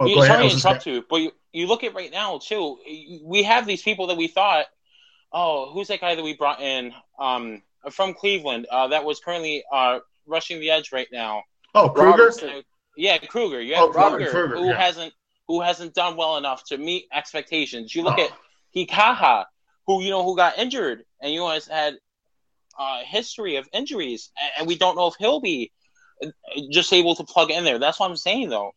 [0.00, 2.78] Oh, go sorry to interrupt you, but you, you look at right now too.
[3.24, 4.66] We have these people that we thought,
[5.32, 9.64] oh, who's that guy that we brought in um, from Cleveland uh, that was currently
[9.72, 11.42] uh, rushing the edge right now?
[11.74, 12.32] Oh, Kruger.
[12.96, 13.60] Yeah, Kruger.
[13.60, 14.80] You have oh, Kruger, Kruger, who yeah.
[14.80, 15.12] hasn't
[15.48, 17.94] who hasn't done well enough to meet expectations.
[17.94, 18.24] You look oh.
[18.24, 18.32] at
[18.76, 19.46] Kikaha,
[19.86, 21.94] who you know who got injured, and you know has had
[22.78, 25.72] a history of injuries, and we don't know if he'll be
[26.22, 26.28] uh,
[26.70, 27.78] just able to plug in there.
[27.78, 28.72] That's what I'm saying, though.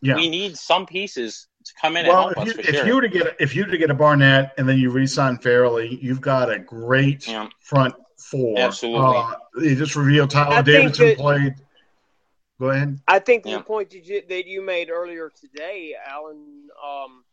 [0.00, 0.14] Yeah.
[0.14, 2.86] We need some pieces to come in well, if you, if sure.
[2.86, 5.38] you were to get if you were to get a Barnett and then you re-sign
[5.38, 7.48] Fairley, you've got a great yeah.
[7.60, 8.58] front four.
[8.58, 9.00] Absolutely.
[9.00, 11.54] Uh, you just revealed Tyler I Davison that, played.
[12.58, 13.00] Go ahead.
[13.06, 13.58] I think yeah.
[13.58, 17.24] the point that you, that you made earlier today, Allen, um,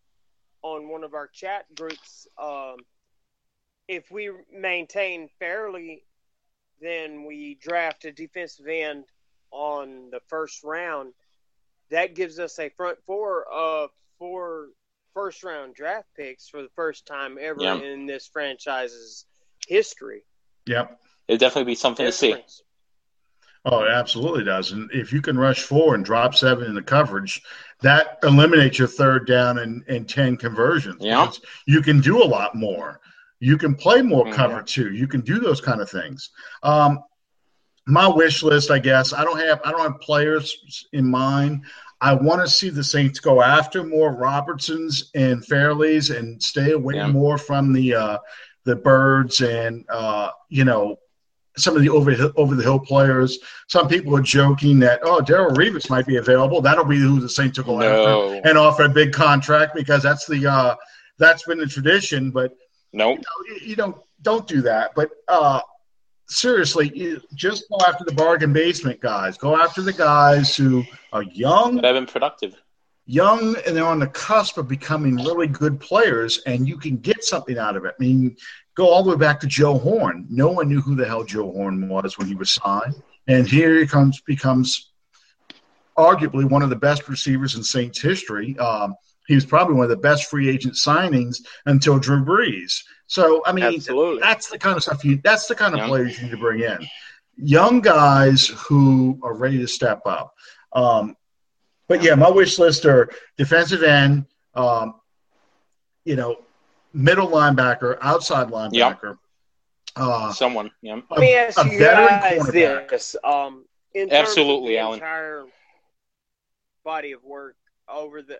[0.62, 2.78] on one of our chat groups, um,
[3.88, 6.04] if we maintain Fairley,
[6.82, 9.06] then we draft a defensive end
[9.52, 11.14] on the first round.
[11.92, 14.70] That gives us a front four of four
[15.14, 17.76] first round draft picks for the first time ever yeah.
[17.76, 19.26] in this franchise's
[19.68, 20.24] history.
[20.66, 21.00] Yep.
[21.28, 22.36] It'd definitely be something to see.
[23.66, 24.74] Oh, it absolutely does.
[24.74, 27.42] And if you can rush four and drop seven in the coverage,
[27.82, 30.98] that eliminates your third down and, and 10 conversions.
[31.00, 31.32] Yeah.
[31.66, 33.00] You can do a lot more.
[33.40, 34.34] You can play more mm-hmm.
[34.34, 34.94] cover too.
[34.94, 36.32] You can do those kind of things.
[36.62, 37.00] Um,
[37.86, 41.64] my wish list, I guess, I don't have I don't have players in mind.
[42.00, 46.96] I want to see the Saints go after more Robertsons and Fairleys and stay away
[46.96, 47.08] yeah.
[47.08, 48.18] more from the uh,
[48.64, 50.98] the Byrds and uh, you know
[51.58, 53.40] some of the over over the hill players.
[53.68, 56.62] Some people are joking that oh Darrelle Revis might be available.
[56.62, 58.34] That'll be who the Saints will go no.
[58.34, 60.76] after and offer a big contract because that's the uh,
[61.18, 62.32] that's been the tradition.
[62.32, 62.56] But
[62.92, 63.24] no, nope.
[63.46, 64.92] you, know, you, don't don't do that.
[64.96, 65.62] But uh,
[66.28, 69.38] seriously, you just go after the bargain basement guys.
[69.38, 72.56] Go after the guys who are young, that have been productive,
[73.06, 77.24] young, and they're on the cusp of becoming really good players, and you can get
[77.24, 77.96] something out of it.
[78.00, 78.36] I mean,
[78.76, 80.26] go all the way back to Joe Horn.
[80.30, 83.80] No one knew who the hell Joe Horn was when he was signed, and here
[83.80, 84.92] he comes becomes
[85.98, 88.58] arguably one of the best receivers in Saints history.
[88.58, 88.96] Um,
[89.28, 92.82] he was probably one of the best free agent signings until Drew Brees.
[93.08, 94.20] So I mean, Absolutely.
[94.20, 95.20] that's the kind of stuff you.
[95.24, 96.80] That's the kind of players you need to bring in.
[97.38, 100.34] young guys who are ready to step up.
[100.74, 101.16] Um,
[101.88, 104.96] but yeah, my wish list are defensive end, um,
[106.06, 106.38] you know,
[106.94, 109.18] middle linebacker, outside linebacker.
[109.96, 111.02] Uh, Someone, yeah.
[111.10, 113.66] Let me ask a, you guys this: um,
[113.96, 114.96] Absolutely, Allen.
[114.96, 115.46] Entire
[116.84, 117.56] body of work
[117.88, 118.40] over the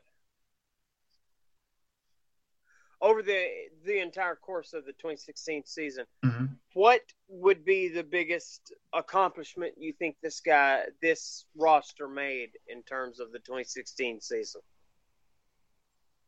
[3.02, 3.46] over the
[3.86, 6.46] the entire course of the 2016 season, mm-hmm.
[6.74, 13.20] what would be the biggest accomplishment you think this guy, this roster made in terms
[13.20, 14.62] of the 2016 season?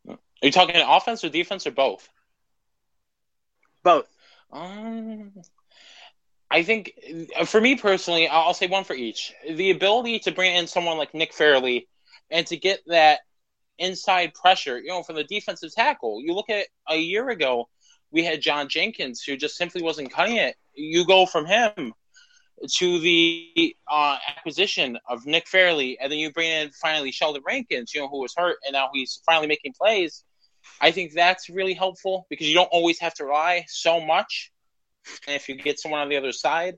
[0.08, 2.10] Are you talking offense or defense or both?
[3.86, 4.08] Both.
[4.52, 5.32] Um,
[6.50, 6.94] I think
[7.46, 9.32] for me personally, I'll say one for each.
[9.48, 11.88] The ability to bring in someone like Nick Fairley
[12.32, 13.20] and to get that
[13.78, 16.20] inside pressure, you know, from the defensive tackle.
[16.20, 17.70] You look at a year ago,
[18.12, 20.56] we had John Jenkins who just simply wasn't cutting it.
[20.74, 21.94] You go from him
[22.78, 27.94] to the uh, acquisition of Nick Fairley, and then you bring in finally Sheldon Rankins,
[27.94, 30.24] you know, who was hurt, and now he's finally making plays.
[30.82, 34.52] I think that's really helpful because you don't always have to rely so much.
[35.28, 36.78] And if you get someone on the other side,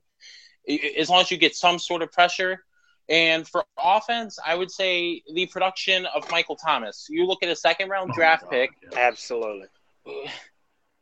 [0.97, 2.63] as long as you get some sort of pressure,
[3.09, 7.07] and for offense, I would say the production of Michael Thomas.
[7.09, 8.71] You look at a second round oh draft pick.
[8.95, 9.67] Absolutely.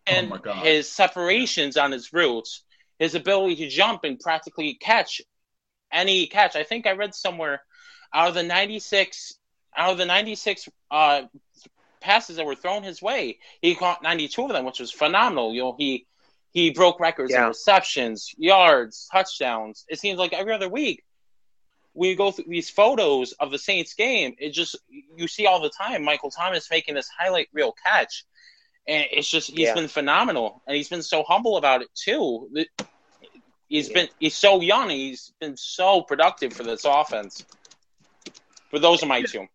[0.08, 2.64] And oh his separations on his routes,
[3.00, 5.20] his ability to jump and practically catch
[5.92, 6.56] any catch.
[6.56, 7.64] I think I read somewhere
[8.14, 9.34] out of the 96
[9.76, 11.24] out of the 96 uh,
[12.06, 15.54] passes that were thrown his way, he caught 92 of them, which was phenomenal.
[15.54, 16.06] You know, he
[16.52, 17.42] he broke records yeah.
[17.42, 19.86] in receptions, yards, touchdowns.
[19.90, 21.04] It seems like every other week
[21.96, 25.70] we go through these photos of the Saints game, it just you see all the
[25.70, 28.26] time Michael Thomas making this highlight reel catch,
[28.88, 29.74] and it's just he's yeah.
[29.74, 32.50] been phenomenal, and he's been so humble about it too.
[33.70, 33.94] He's yeah.
[33.94, 37.46] been he's so young, he's been so productive for this offense.
[38.70, 39.48] For those are my two.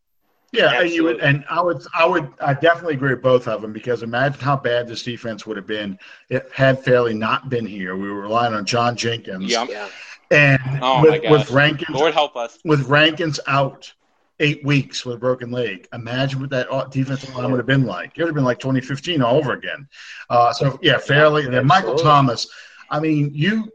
[0.52, 3.62] Yeah, and you would, and I would, I would, I definitely agree with both of
[3.62, 5.96] them because imagine how bad this defense would have been
[6.28, 7.96] if had Fairley not been here.
[7.96, 9.50] We were relying on John Jenkins.
[9.50, 9.68] Yep.
[9.70, 9.88] Yeah.
[10.32, 12.58] And oh with, with Rankins, Lord help us.
[12.64, 13.92] With Rankins out
[14.40, 18.12] eight weeks with a broken leg, imagine what that defensive line would have been like.
[18.16, 19.88] It would have been like 2015 all over again.
[20.28, 22.48] Uh, so yeah, Fairley and then Michael Thomas.
[22.90, 23.70] I mean, you.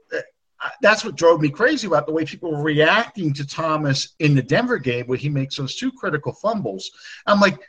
[0.82, 4.42] That's what drove me crazy about the way people were reacting to Thomas in the
[4.42, 6.90] Denver game where he makes those two critical fumbles.
[7.26, 7.60] I'm like,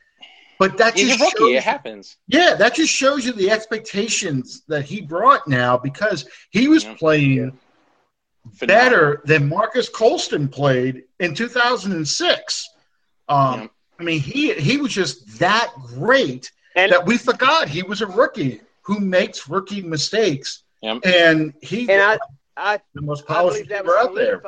[0.59, 1.39] but that He's just a rookie.
[1.39, 2.17] Shows, it happens.
[2.29, 6.95] Yeah, that just shows you the expectations that he brought now because he was yeah.
[6.95, 7.59] playing
[8.63, 12.69] better than Marques Colston played in 2006.
[13.29, 13.67] Um, yeah.
[13.99, 18.07] I mean, he he was just that great and, that we forgot he was a
[18.07, 20.63] rookie who makes rookie mistakes.
[20.83, 20.99] Yeah.
[21.05, 22.19] And he and I,
[22.57, 24.43] I the most polished receiver out there.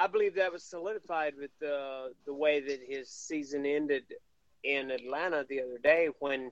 [0.00, 4.04] I believe that was solidified with the the way that his season ended
[4.64, 6.50] in Atlanta the other day when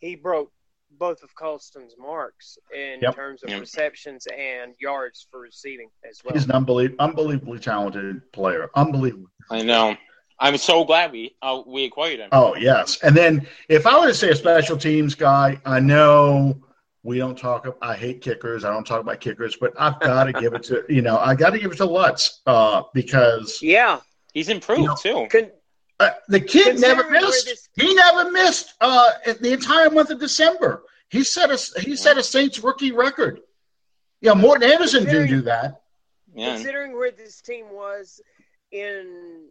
[0.00, 0.52] he broke
[0.98, 3.14] both of Colston's marks in yep.
[3.14, 3.60] terms of yep.
[3.60, 6.34] receptions and yards for receiving as well.
[6.34, 8.70] He's an unbelievably, unbelievably talented player.
[8.74, 9.30] Unbelievable.
[9.50, 9.96] I know.
[10.38, 12.28] I'm so glad we uh, we acquired him.
[12.32, 16.60] Oh yes, and then if I were to say a special teams guy, I know
[17.02, 17.76] we don't talk.
[17.82, 18.64] I hate kickers.
[18.64, 21.34] I don't talk about kickers, but I've got to give it to you know I
[21.34, 24.00] got to give it to Lutz uh, because yeah,
[24.32, 25.28] he's improved you know, too.
[25.30, 25.50] Con-
[26.00, 27.46] uh, the kid never missed.
[27.46, 30.84] This- he never missed uh, the entire month of December.
[31.08, 33.40] He set a he set a Saints rookie record.
[34.20, 35.82] Yeah, Morten Andersen didn't do that.
[36.34, 36.54] Yeah.
[36.54, 38.20] Considering where this team was
[38.70, 39.48] in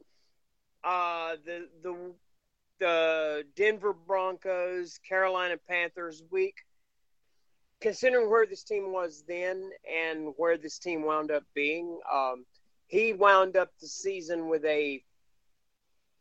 [0.84, 1.96] uh, the the
[2.80, 6.56] the Denver Broncos, Carolina Panthers week,
[7.82, 12.46] considering where this team was then and where this team wound up being, um,
[12.88, 15.04] he wound up the season with a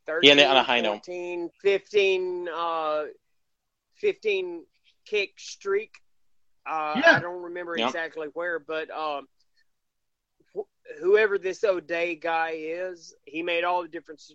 [0.07, 1.51] 13, yeah, on a high 14, note.
[1.63, 3.03] 15, uh,
[3.97, 4.65] 15
[5.05, 5.95] kick streak.
[6.67, 7.17] Uh, yeah.
[7.17, 7.87] I don't remember yeah.
[7.87, 9.29] exactly where, but um,
[10.57, 14.33] wh- whoever this O'Day guy is, he made all the difference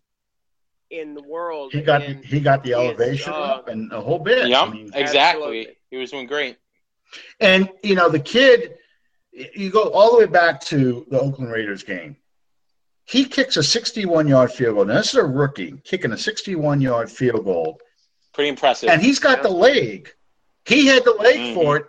[0.91, 1.71] in the world.
[1.73, 4.47] He got the, he got the elevation uh, up and a whole bit.
[4.47, 5.59] Yeah, I mean, exactly.
[5.59, 5.77] Absolutely.
[5.89, 6.57] He was doing great.
[7.39, 8.75] And you know the kid,
[9.31, 12.17] you go all the way back to the Oakland Raiders game.
[13.05, 14.85] He kicks a 61 yard field goal.
[14.85, 17.79] Now, this is a rookie kicking a 61 yard field goal.
[18.33, 18.89] Pretty impressive.
[18.89, 19.43] And he's got yeah.
[19.43, 20.09] the leg.
[20.65, 21.55] He had the leg mm-hmm.
[21.55, 21.85] for it,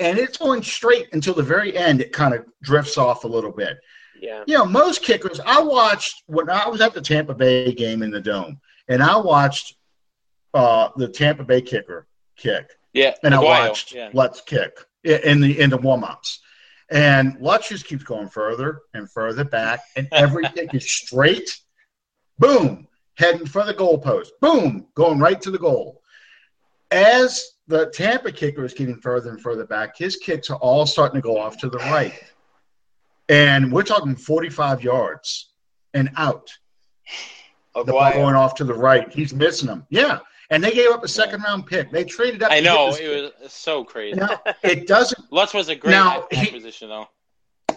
[0.00, 2.00] and it's going straight until the very end.
[2.00, 3.78] It kind of drifts off a little bit.
[4.20, 4.42] Yeah.
[4.46, 8.10] You know, most kickers, I watched when I was at the Tampa Bay game in
[8.10, 9.76] the Dome, and I watched
[10.54, 12.06] uh, the Tampa Bay kicker
[12.36, 12.77] kick.
[12.92, 13.14] Yeah.
[13.22, 14.10] And I watched yeah.
[14.12, 16.40] Lutz Kick in the in the warm ups.
[16.90, 21.60] And Lutz just keeps going further and further back, and every kick is straight.
[22.38, 24.28] Boom, heading for the goalpost.
[24.40, 26.00] Boom, going right to the goal.
[26.90, 31.20] As the Tampa kicker is getting further and further back, his kicks are all starting
[31.20, 32.14] to go off to the right.
[33.28, 35.50] And we're talking 45 yards
[35.92, 36.50] and out.
[37.74, 39.12] Oh, The ball going off to the right.
[39.12, 39.86] He's missing them.
[39.90, 40.20] Yeah.
[40.50, 41.90] And they gave up a second round pick.
[41.90, 42.50] They traded up.
[42.50, 44.16] I know it was so crazy.
[44.18, 47.06] Now, it doesn't Lutz was a great Now, he- though.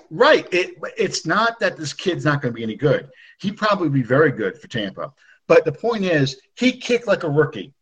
[0.09, 0.47] Right.
[0.53, 3.09] It it's not that this kid's not going to be any good.
[3.39, 5.13] He'd probably be very good for Tampa.
[5.47, 7.73] But the point is, he kicked like a rookie.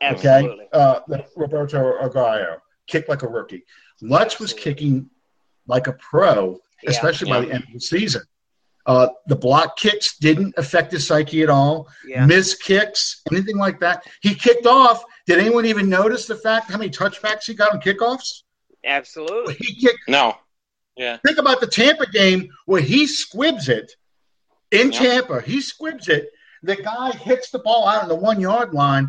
[0.00, 0.64] Absolutely.
[0.66, 0.68] Okay.
[0.72, 1.00] Uh,
[1.36, 3.64] Roberto Aguayo kicked like a rookie.
[4.00, 5.08] Lutz was kicking
[5.66, 6.90] like a pro, Yeah.
[6.90, 7.44] especially by Yeah.
[7.46, 8.22] the end of the season.
[8.86, 11.88] Uh, the block kicks didn't affect his psyche at all.
[12.06, 12.24] Yeah.
[12.26, 14.04] Miss kicks, anything like that.
[14.22, 15.02] He kicked off.
[15.26, 18.42] Did anyone even notice the fact how many touchbacks he got on kickoffs?
[18.84, 19.54] Absolutely.
[19.54, 20.36] He kicked No.
[20.96, 21.18] Yeah.
[21.24, 23.92] Think about the Tampa game where he squibs it
[24.70, 24.98] in Yeah.
[24.98, 25.40] Tampa.
[25.42, 26.28] He squibs it.
[26.62, 29.08] The guy hits the ball out on the one yard line.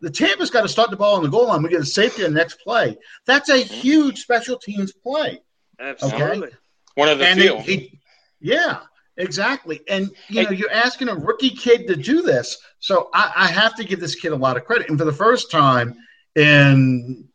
[0.00, 1.62] The Tampa's got to start the ball on the goal line.
[1.62, 2.96] We get a safety on the next play.
[3.26, 3.74] That's a Mm-hmm.
[3.74, 5.40] huge special teams play.
[5.80, 6.50] Absolutely.
[6.96, 7.56] One of the and few.
[7.56, 8.00] it- he,
[8.40, 8.80] yeah,
[9.16, 9.80] exactly.
[9.88, 13.74] And you know, you're asking a rookie kid to do this, so I, I have
[13.76, 14.88] to give this kid a lot of credit.
[14.88, 15.96] And for the first time
[16.36, 17.28] in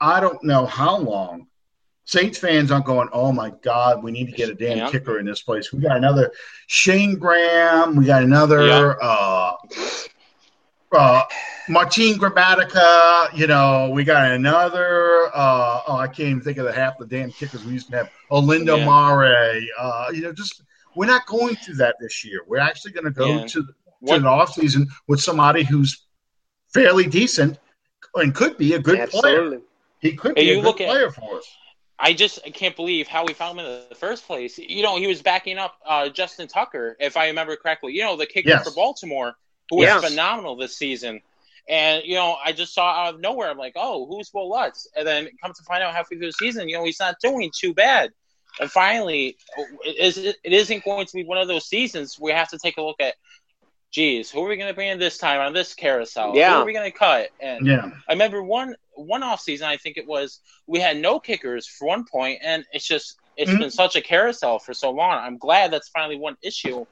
[0.00, 1.46] I don't know how long,
[2.04, 4.90] Saints fans aren't going, "Oh my God, we need to get a damn Yeah.
[4.90, 6.32] kicker in this place." We got another
[6.66, 7.96] Shayne Graham.
[7.96, 8.94] We got another Yeah.
[9.00, 9.56] uh,
[10.92, 11.22] uh,
[11.68, 13.34] Martin Gramatica.
[13.36, 15.30] You know, we got another.
[15.34, 17.96] Uh, oh, I can't even think of the half the damn kickers we used to
[17.96, 18.10] have.
[18.30, 18.84] Olindo Yeah.
[18.84, 19.62] Mare.
[19.78, 20.62] Uh, you know, just
[20.96, 22.40] we're not going through that this year.
[22.46, 23.46] We're actually going to go Yeah.
[23.46, 26.04] to, to What- the off season with somebody who's
[26.72, 27.58] fairly decent
[28.14, 29.60] and could be a good player.
[30.00, 31.46] He could Hey, be a good look at- player for us.
[31.98, 34.58] I just I can't believe how we found him in the first place.
[34.58, 37.92] You know, he was backing up uh, Justin Tucker, if I remember correctly.
[37.94, 38.68] You know, the kicker Yes.
[38.68, 39.34] for Baltimore,
[39.70, 41.20] who was phenomenal this season.
[41.68, 44.88] And you know, I just saw out of nowhere, I'm like, oh, who's Will Lutz?
[44.96, 47.50] And then come to find out halfway through the season, you know, he's not doing
[47.56, 48.10] too bad.
[48.60, 49.36] And finally,
[49.84, 52.76] it, is, it isn't going to be one of those seasons we have to take
[52.76, 53.14] a look at,
[53.90, 56.34] geez, who are we going to bring in this time on this carousel?
[56.36, 56.54] Yeah.
[56.54, 57.30] Who are we going to cut?
[57.40, 57.90] And Yeah.
[58.08, 59.66] I remember one one off season.
[59.66, 60.38] I think it was
[60.68, 63.58] we had no kickers for one point, and it's just it's Mhm.
[63.58, 65.14] been such a carousel for so long.
[65.18, 66.86] I'm glad that's finally one issue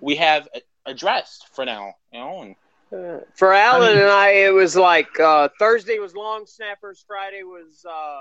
[0.00, 0.46] we have
[0.84, 1.94] addressed for now.
[2.12, 2.56] You know, and
[2.92, 7.02] Uh, for Allen I mean- and I, it was like uh, Thursday was long snappers,
[7.06, 8.20] Friday was uh,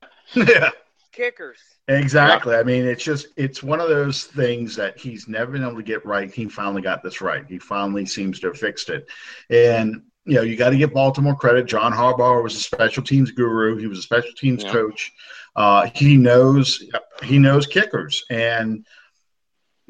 [0.34, 0.70] yeah.
[1.14, 1.58] Kickers.
[1.88, 2.56] Exactly.
[2.56, 5.82] I mean, it's just it's one of those things that he's never been able to
[5.82, 6.32] get right.
[6.32, 7.44] He finally got this right.
[7.48, 9.06] He finally seems to have fixed it.
[9.50, 11.66] And you know, you got to give Baltimore credit.
[11.66, 13.76] John Harbaugh was a special teams guru.
[13.76, 14.72] He was a special teams Yeah.
[14.72, 15.12] coach.
[15.54, 16.82] Uh, he knows
[17.22, 18.86] he knows kickers, and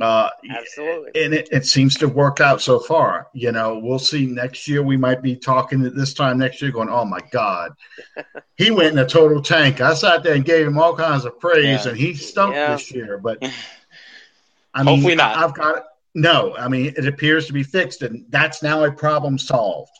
[0.00, 1.22] uh, Absolutely.
[1.24, 3.28] and it, it seems to work out so far.
[3.32, 4.82] You know, we'll see next year.
[4.82, 7.72] We might be talking at this time next year, going, "Oh my God,
[8.56, 11.38] he went in a total tank." I sat there and gave him all kinds of
[11.38, 11.90] praise, Yeah.
[11.90, 12.72] and he stunk Yeah.
[12.72, 13.18] this year.
[13.18, 13.38] But
[14.74, 15.36] I mean, Hopefully not.
[15.36, 15.82] I- I've got it.
[16.16, 19.90] No, I mean, it appears to be fixed, and that's now a problem solved.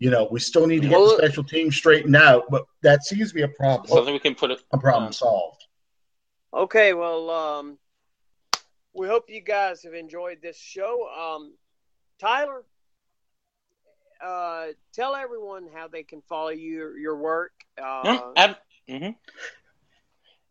[0.00, 3.04] You know, we still need to get Well- the special team straightened out, but that
[3.04, 3.86] seems to be a problem.
[3.88, 4.60] something we can put it.
[4.72, 5.64] A problem solved.
[6.54, 7.78] Okay, well, um,
[8.94, 11.08] we hope you guys have enjoyed this show.
[11.08, 11.54] Um,
[12.18, 12.64] Tyler,
[14.24, 17.52] uh, tell everyone how they can follow your your work.
[17.80, 18.56] Uh, ab-
[18.88, 19.14] mhm.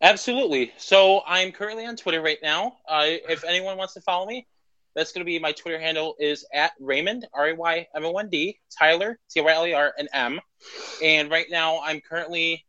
[0.02, 0.72] Absolutely.
[0.78, 2.78] So I'm currently on Twitter right now.
[2.88, 4.46] Uh, if anyone wants to follow me,
[4.94, 8.16] that's going to be my Twitter handle is at Raymond R A Y M O
[8.16, 10.40] N D Tyler T Y L E R and M.
[11.02, 12.64] And right now I'm currently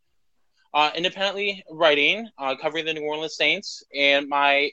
[0.73, 4.71] uh, independently writing, uh, covering the New Orleans Saints, and my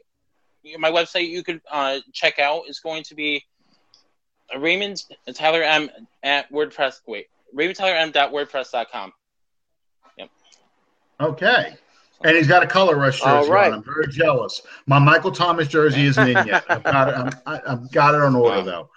[0.79, 3.45] my website you could uh, check out is going to be
[4.57, 5.03] Raymond
[5.35, 5.91] Tyler M
[6.23, 7.01] at WordPress.
[7.07, 9.13] Wait, Raymond Tyler M dot WordPress.com.
[10.19, 10.31] Yep.
[11.21, 11.75] Okay.
[12.25, 13.69] And he's got a color rush jersey All right.
[13.73, 13.79] on.
[13.79, 14.61] I'm very jealous.
[14.87, 16.65] My Michael Thomas jersey isn't in yet.
[16.69, 17.15] I've got it.
[17.15, 18.65] I'm, I, I've got it on order Wow.
[18.65, 18.91] though.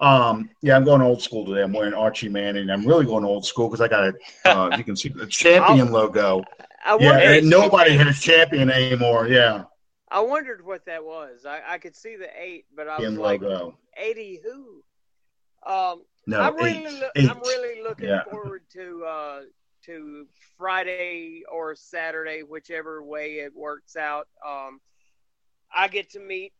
[0.00, 1.62] Um, yeah, I'm going old school today.
[1.62, 2.70] I'm wearing Archie Manning.
[2.70, 4.14] I'm really going old school because I got
[4.44, 6.44] a, uh, you can see the champion logo.
[6.86, 9.26] I Yeah, and nobody has champion anymore.
[9.26, 9.64] Yeah,
[10.10, 11.44] I wondered what that was.
[11.46, 13.76] I, I could see the eight, but I was like, logo.
[13.96, 14.82] eighty who?
[15.70, 16.92] Um, No, I'm really, eight.
[16.92, 17.30] loo- eight.
[17.30, 18.24] I'm really looking Yeah.
[18.24, 19.40] forward to uh,
[19.86, 20.26] to
[20.56, 24.28] Friday or Saturday, whichever way it works out.
[24.46, 24.80] Um,
[25.74, 26.52] I get to meet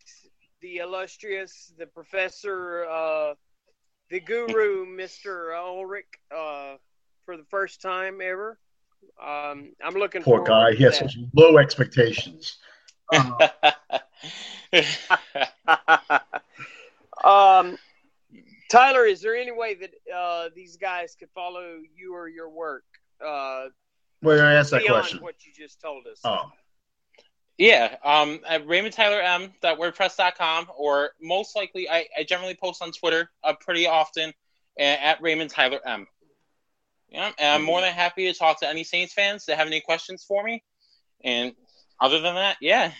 [0.60, 3.34] the illustrious, the professor, uh,
[4.10, 6.76] the guru, Mister Ulrich, uh,
[7.24, 8.58] for the first time ever.
[9.22, 10.22] Um, I'm looking.
[10.22, 10.72] Poor guy.
[10.74, 11.02] He has
[11.34, 12.58] low expectations.
[13.12, 13.48] Uh,
[17.24, 17.78] um,
[18.70, 22.84] Tyler, is there any way that uh, these guys could follow you or your work?
[23.24, 23.68] Uh,
[24.22, 25.20] well, I asked that question.
[25.20, 26.20] What you just told us.
[26.24, 26.50] Oh,
[27.56, 33.86] Yeah, um, at RaymondTylerM.wordpress.com, or most likely, I, I generally post on Twitter uh, pretty
[33.86, 34.34] often
[34.78, 36.06] at, at Raymond Tyler M.
[37.08, 39.80] Yeah, and I'm more than happy to talk to any Saints fans that have any
[39.80, 40.62] questions for me.
[41.24, 41.54] And
[42.00, 42.92] other than that, yeah.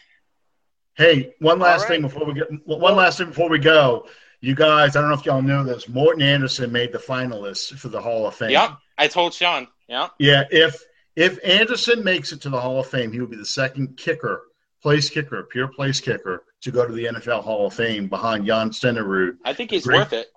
[0.95, 1.91] Hey, one last right.
[1.91, 4.07] thing before we get one last thing before we go.
[4.41, 5.89] You guys, I don't know if y'all know this.
[5.89, 8.51] Morten Andersen made the finalists for the Hall of Fame.
[8.51, 9.69] Yep, I told Sean.
[9.89, 10.09] Yeah.
[10.19, 10.83] Yeah, if
[11.17, 14.43] if Andersen makes it to the Hall of Fame, he will be the second kicker,
[14.83, 18.71] place kicker, pure place kicker to go to the NFL Hall of Fame behind Jan
[18.71, 19.37] Stenerud.
[19.45, 19.99] I think he's Great.
[19.99, 20.29] worth it.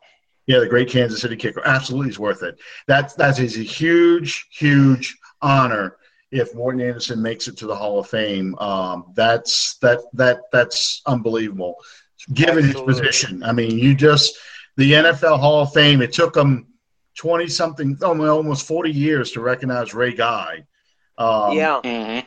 [0.48, 1.62] Yeah, the great Kansas City kicker.
[1.66, 2.60] Absolutely is worth it.
[2.88, 5.98] That's that is a huge, huge honor
[6.32, 8.56] if Morten Andersen makes it to the Hall of Fame.
[8.60, 11.76] Um, that's that that that's unbelievable.
[12.34, 12.94] Given Absolutely.
[12.94, 13.44] his position.
[13.44, 14.38] I mean, you just
[14.78, 16.68] the NFL Hall of Fame, it took them
[17.16, 20.66] twenty something almost forty years to recognize Ray Guy.
[21.18, 21.82] Um, yeah.
[21.84, 22.20] hmm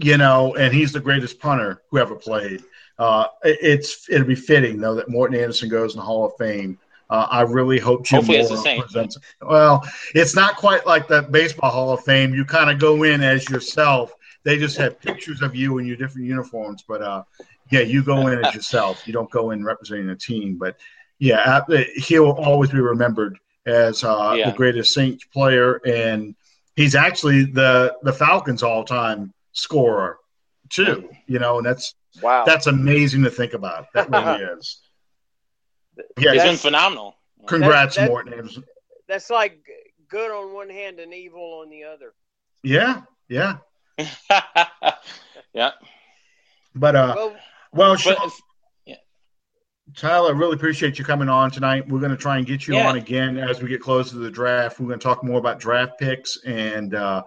[0.00, 2.62] you know, and he's the greatest punter who ever played.
[3.00, 6.32] Uh, it- it's it'll be fitting though that Morten Andersen goes in the Hall of
[6.38, 6.78] Fame.
[7.10, 8.82] Uh, I really hope Jim Hopefully it's the same.
[8.82, 9.16] presents.
[9.40, 9.82] Well,
[10.14, 12.34] it's not quite like the baseball Hall of Fame.
[12.34, 14.12] You kind of go in as yourself.
[14.44, 17.22] They just have pictures of you in your different uniforms, but uh,
[17.70, 19.06] yeah, you go in as yourself.
[19.06, 20.58] You don't go in representing a team.
[20.58, 20.76] But
[21.18, 24.50] yeah, uh, he'll always be remembered as uh, Yeah.
[24.50, 26.34] the greatest Saints player, and
[26.76, 30.18] he's actually the the Falcons' all time scorer
[30.68, 31.08] too.
[31.26, 32.44] You know, and that's Wow.
[32.44, 33.86] that's amazing to think about.
[33.94, 34.80] That really is.
[36.18, 37.16] Yeah, He's been phenomenal.
[37.46, 38.48] congrats, that- Morten
[39.08, 39.58] That's like
[40.08, 42.14] good on one hand and evil on the other.
[42.62, 43.58] Yeah, yeah.
[45.52, 45.70] yeah.
[46.74, 47.36] But uh, Well,
[47.72, 48.30] well, But Sean,
[49.96, 51.88] Tyler, I really appreciate you coming on tonight.
[51.88, 52.88] We're going to try and get you Yeah.
[52.90, 54.78] on again as we get closer to the draft.
[54.78, 57.22] We're going to talk more about draft picks and uh,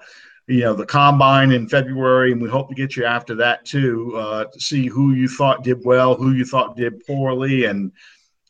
[0.48, 4.16] you know the combine in February, and we hope to get you after that too
[4.16, 7.92] uh, to see who you thought did well, who you thought did poorly, and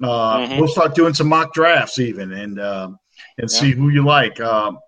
[0.03, 0.57] uh, Mhm.
[0.57, 2.99] we'll start doing some mock drafts even and um
[3.37, 3.59] and Yeah.
[3.59, 4.39] see who you like.
[4.41, 4.79] Um,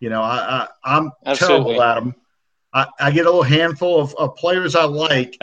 [0.00, 1.74] you know, I, I I'm Absolutely.
[1.76, 2.14] terrible at them.
[2.74, 5.36] I, I get a little handful of, of players I like.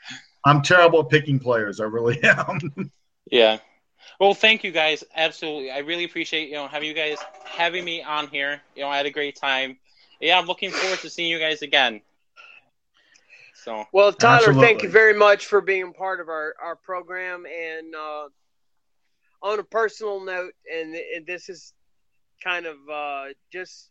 [0.44, 1.80] I'm terrible at picking players.
[1.80, 2.90] I really am.
[3.30, 3.58] yeah.
[4.18, 5.04] Well, thank you guys.
[5.16, 5.70] Absolutely.
[5.70, 8.60] I really appreciate, you know, having you guys having me on here.
[8.74, 9.78] You know, I had a great time.
[10.20, 12.00] Yeah, I'm looking forward to seeing you guys again.
[13.62, 17.44] So, well, Tyler, thank you very much for being part of our, our program.
[17.46, 18.28] And uh,
[19.40, 21.72] on a personal note, and, and this is
[22.42, 23.88] kind of uh, just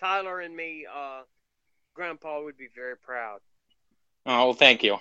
[0.00, 1.22] Tyler and me, uh,
[1.94, 3.40] Grandpa would be very proud.
[4.24, 4.96] oh, well, thank you.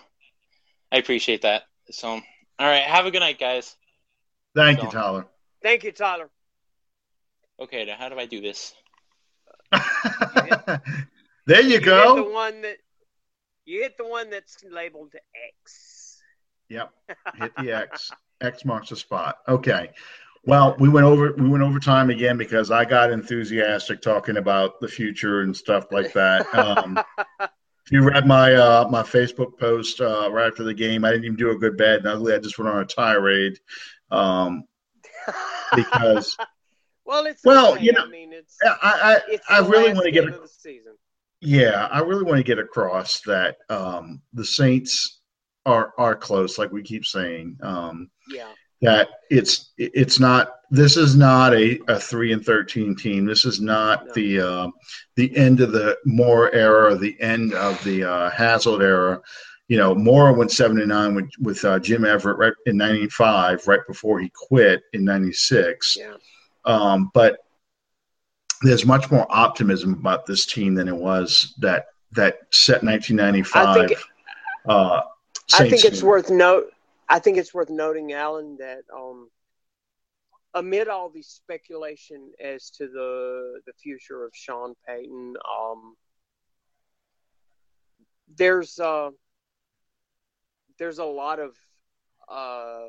[0.92, 1.64] I appreciate that.
[1.92, 2.22] So, all
[2.60, 2.84] right.
[2.84, 3.78] Have a good night, guys.
[4.54, 5.26] Thank you, Tyler.
[5.64, 6.30] Thank you, Tyler.
[7.62, 8.74] Okay, now how do I do this?
[9.72, 12.30] there you You hit the go.
[12.30, 12.78] one that
[13.66, 15.14] you hit the one that's labeled
[15.64, 16.22] X.
[16.70, 16.92] Yep.
[17.36, 18.12] Hit the X.
[18.42, 19.38] X marks the spot.
[19.48, 19.92] Okay.
[20.44, 24.80] Well, we went over we went over time again because I got enthusiastic talking about
[24.80, 26.52] the future and stuff like that.
[26.56, 27.00] Um,
[27.40, 31.26] if you read my uh, my Facebook post uh, right after the game, I didn't
[31.26, 32.34] even do a good bad and ugly.
[32.34, 33.60] I just went on a tirade
[34.10, 34.64] um,
[35.76, 36.36] because
[37.06, 37.84] well, it's Well, okay.
[37.84, 40.48] you know, I mean, it's I it's I, I really want to get a, the
[40.48, 40.94] season.
[41.42, 45.22] Yeah, I really want to get across that um, the Saints
[45.66, 47.58] are are close, like we keep saying.
[47.62, 48.52] Um, Yeah,
[48.82, 50.56] that it's it's not.
[50.70, 53.26] This is not a, a three and thirteen team.
[53.26, 54.14] This is not No.
[54.14, 54.68] the uh,
[55.16, 59.20] the end of the Mora era, the end of the uh, Haslett era.
[59.68, 63.68] You know, Mora went seven and nine with with uh, Jim Everett right in '95,
[63.68, 65.98] right before he quit in '96.
[66.00, 66.14] yeah.
[66.66, 67.40] Um, but
[68.62, 73.68] there's much more optimism about this team than it was that that set 1995.
[73.68, 74.00] I think-
[74.68, 75.02] uh,
[75.54, 76.08] I think it's team.
[76.08, 76.72] worth note.
[77.10, 79.30] I think it's worth noting, Allen, that um,
[80.54, 85.96] amid all the speculation as to the the future of Sean Payton, um,
[88.38, 89.10] there's uh,
[90.78, 91.56] there's a lot of
[92.30, 92.88] uh,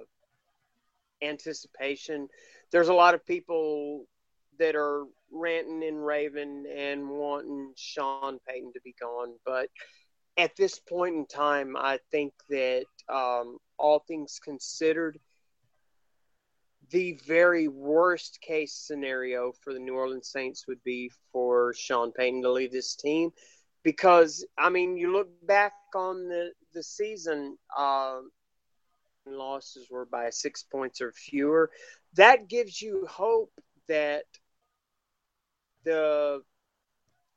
[1.23, 2.29] anticipation.
[2.71, 4.07] There's a lot of people
[4.59, 9.69] that are ranting and raving and wanting Sean Payton to be gone, but
[10.37, 15.19] at this point in time, I think that um, all things considered,
[16.91, 22.43] the very worst case scenario for the New Orleans Saints would be for Sean Payton
[22.43, 23.31] to leave this team.
[23.83, 28.21] Because I mean you look back on the the season uh,
[29.27, 31.71] losses were by six points or fewer.
[32.15, 33.51] That gives you hope
[33.89, 34.25] that
[35.85, 36.43] the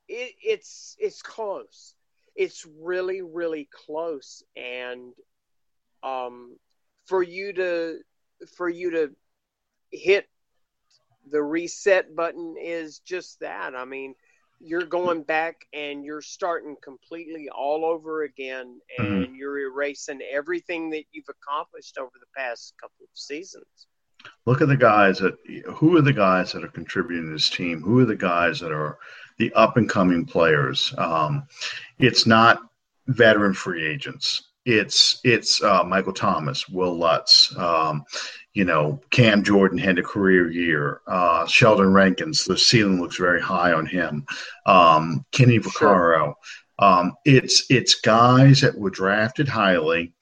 [0.08, 1.96] it, it's it's close
[2.36, 5.14] it's really really close and
[6.04, 6.56] um
[7.06, 7.98] for you to
[8.56, 9.12] for you to
[9.92, 10.28] hit
[11.32, 13.76] the reset button is just that.
[13.76, 14.16] I mean,
[14.60, 19.36] you're going back and you're starting completely all over again and mm-hmm.
[19.36, 23.88] you're erasing everything that you've accomplished over the past couple of seasons.
[24.46, 25.36] Look at the guys that
[25.74, 27.82] who are the guys that are contributing to this team?
[27.82, 28.98] Who are the guys that are
[29.38, 30.94] the up and coming players?
[30.98, 31.48] Um,
[31.98, 32.60] it's not
[33.08, 34.50] veteran free agents.
[34.66, 38.04] It's it's uh, Michael Thomas, Will Lutz, um,
[38.54, 41.02] you know, Cam Jordan had a career year.
[41.08, 44.26] Uh, Sheldon Rankins, the ceiling looks very high on him.
[44.66, 46.34] Um, Kenny Vaccaro.
[46.34, 46.36] Sure.
[46.80, 50.14] Um, it's it's guys that were drafted highly.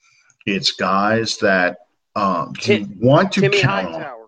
[0.46, 1.78] It's guys that
[2.16, 4.22] um, Tim, want to Timmy count Hightower.
[4.22, 4.28] on.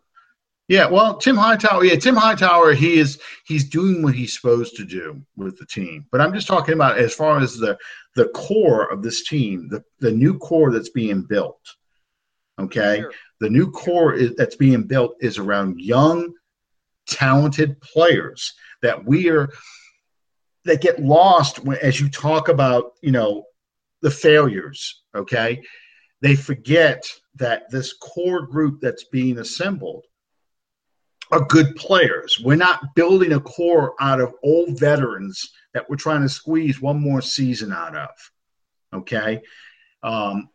[0.68, 1.86] Yeah, well, Tim Hightower.
[1.86, 2.74] Yeah, Tim Hightower.
[2.74, 6.08] He is he's doing what he's supposed to do with the team.
[6.12, 7.78] But I'm just talking about as far as the
[8.16, 11.62] the core of this team, the the new core that's being built.
[12.60, 13.12] Okay, sure.
[13.42, 16.34] The new core is, that's being built is around young,
[17.08, 19.50] talented players that we are
[20.64, 23.44] that get lost when, as you talk about, you know,
[24.02, 25.04] the failures.
[25.14, 25.62] Okay,
[26.26, 30.06] they forget that this core group that's being assembled
[31.32, 32.42] are good players.
[32.44, 37.00] We're not building a core out of old veterans that we're trying to squeeze one
[37.00, 38.10] more season out of.
[38.92, 39.40] Okay.
[40.02, 40.50] Um,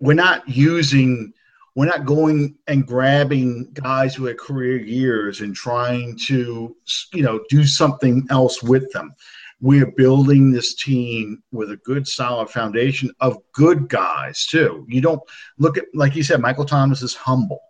[0.00, 1.32] we're not using
[1.76, 6.74] we're not going and grabbing guys who career years and trying to
[7.12, 9.14] you know do something else with them
[9.60, 15.22] we're building this team with a good solid foundation of good guys too you don't
[15.58, 17.60] look at like you said michael thomas is humble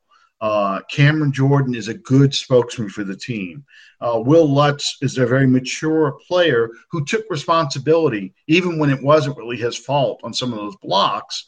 [0.41, 3.65] uh, Cameron Jordan is a good spokesman for the team.
[4.01, 9.37] Uh, Will Lutz is a very mature player who took responsibility, even when it wasn't
[9.39, 11.45] really his fault on some of those blocks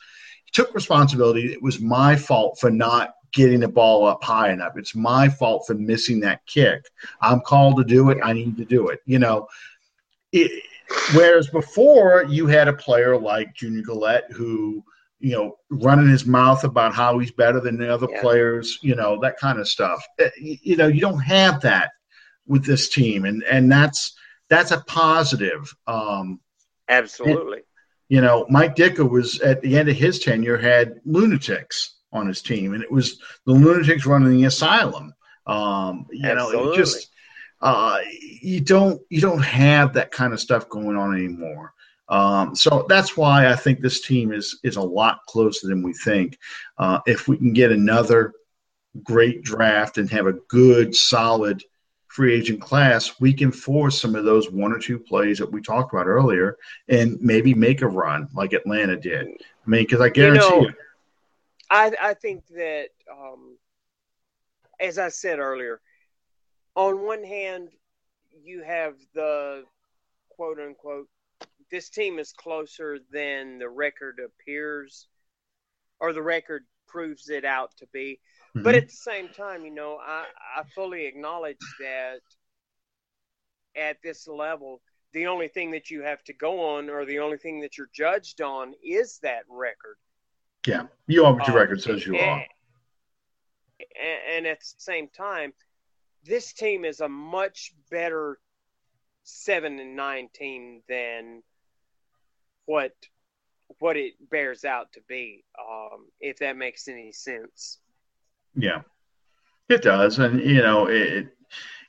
[0.46, 1.52] He took responsibility.
[1.52, 4.72] It was my fault for not getting the ball up high enough.
[4.76, 6.82] It's my fault for missing that kick.
[7.20, 8.18] I'm called to do it.
[8.24, 9.00] I need to do it.
[9.04, 9.48] You know,
[10.32, 10.62] it,
[11.14, 14.82] whereas before you had a player like Junior Galette who,
[15.20, 18.20] you know, running his mouth about how he's better than the other yeah.
[18.20, 20.02] players, you know, that kind of stuff.
[20.18, 21.90] Eh, you know, you don't have that
[22.46, 24.14] with this team, and and that's
[24.48, 25.72] that's a positive.
[25.86, 26.40] Um,
[26.88, 27.62] Absolutely.
[28.08, 32.40] You know, Mike Ditka was at the end of his tenure had lunatics on his
[32.40, 35.12] team, and it was the lunatics running the asylum.
[35.46, 36.64] Um, you Absolutely.
[36.64, 37.10] know, it just
[37.60, 37.98] uh,
[38.40, 41.74] you don't you don't have that kind of stuff going on anymore.
[42.08, 45.92] Um, so that's why I think this team is is a lot closer than we
[45.92, 46.38] think.
[46.78, 48.32] Uh, if we can get another
[49.02, 51.62] great draft and have a good, solid
[52.06, 55.60] free agent class, we can force some of those one or two plays that we
[55.60, 56.56] talked about earlier
[56.88, 59.26] and maybe make a run like Atlanta did.
[59.28, 60.74] I mean, because I guarantee you, know, you.
[61.70, 63.58] I, I think that, um,
[64.80, 65.80] as I said earlier,
[66.78, 67.70] on one hand,
[68.40, 69.64] you have the
[70.30, 71.08] quote unquote,
[71.72, 75.08] this team is closer than the record appears
[75.98, 78.20] or the record proves it out to be.
[78.56, 78.62] Mm-hmm.
[78.62, 80.24] But at the same time, you know, I,
[80.56, 82.20] I fully acknowledge that
[83.76, 84.80] at this level,
[85.12, 87.90] the only thing that you have to go on or the only thing that you're
[87.92, 89.96] judged on is that record.
[90.64, 92.46] Yeah, you are what your um, record says you and, are.
[94.32, 95.52] And at the same time,
[96.24, 98.38] this team is a much better
[99.24, 101.42] seven and nine team than
[102.66, 102.92] what
[103.80, 105.44] what it bears out to be.
[105.58, 107.78] Um, if that makes any sense.
[108.54, 108.82] Yeah,
[109.68, 111.28] it does, and you know it.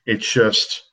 [0.06, 0.84] It's just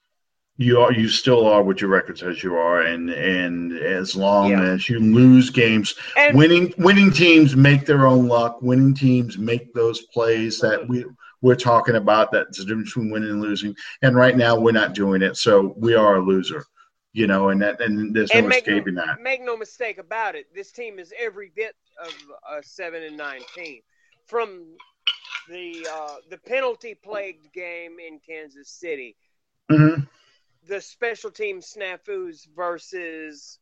[0.58, 4.50] you are you still are what your record says you are, and and as long
[4.50, 4.62] yeah.
[4.62, 8.62] as you lose games, and, winning winning teams make their own luck.
[8.62, 11.04] Winning teams make those plays that we
[11.42, 12.32] we're talking about.
[12.32, 13.74] that the difference between winning and losing.
[14.02, 16.64] And right now, we're not doing it, so we are a loser.
[17.12, 19.22] You know, and that and there's no and escaping no, that.
[19.22, 20.46] Make no mistake about it.
[20.54, 22.14] This team is every bit of
[22.58, 23.80] a seven and nine team.
[24.26, 24.76] From
[25.48, 29.16] the uh, the penalty plagued game in Kansas City.
[29.70, 30.02] Mm-hmm.
[30.68, 33.60] The special team snafus versus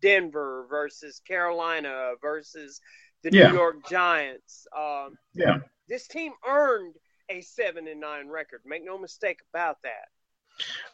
[0.00, 2.80] Denver versus Carolina versus
[3.22, 3.48] the yeah.
[3.48, 4.66] New York Giants.
[4.76, 5.58] Um, yeah,
[5.88, 6.94] this team earned
[7.28, 8.60] a seven and nine record.
[8.64, 10.08] Make no mistake about that.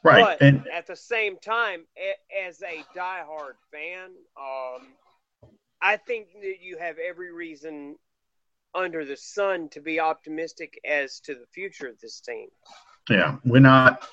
[0.02, 1.84] Right, But and at the same time,
[2.46, 4.88] as a diehard fan, um,
[5.80, 7.96] I think that you have every reason
[8.74, 12.48] under the sun to be optimistic as to the future of this team.
[13.08, 14.06] yeah, we're not.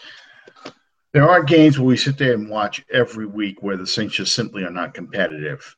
[1.14, 4.34] There are games where we sit there and watch every week where the Saints just
[4.34, 5.76] simply are not competitive.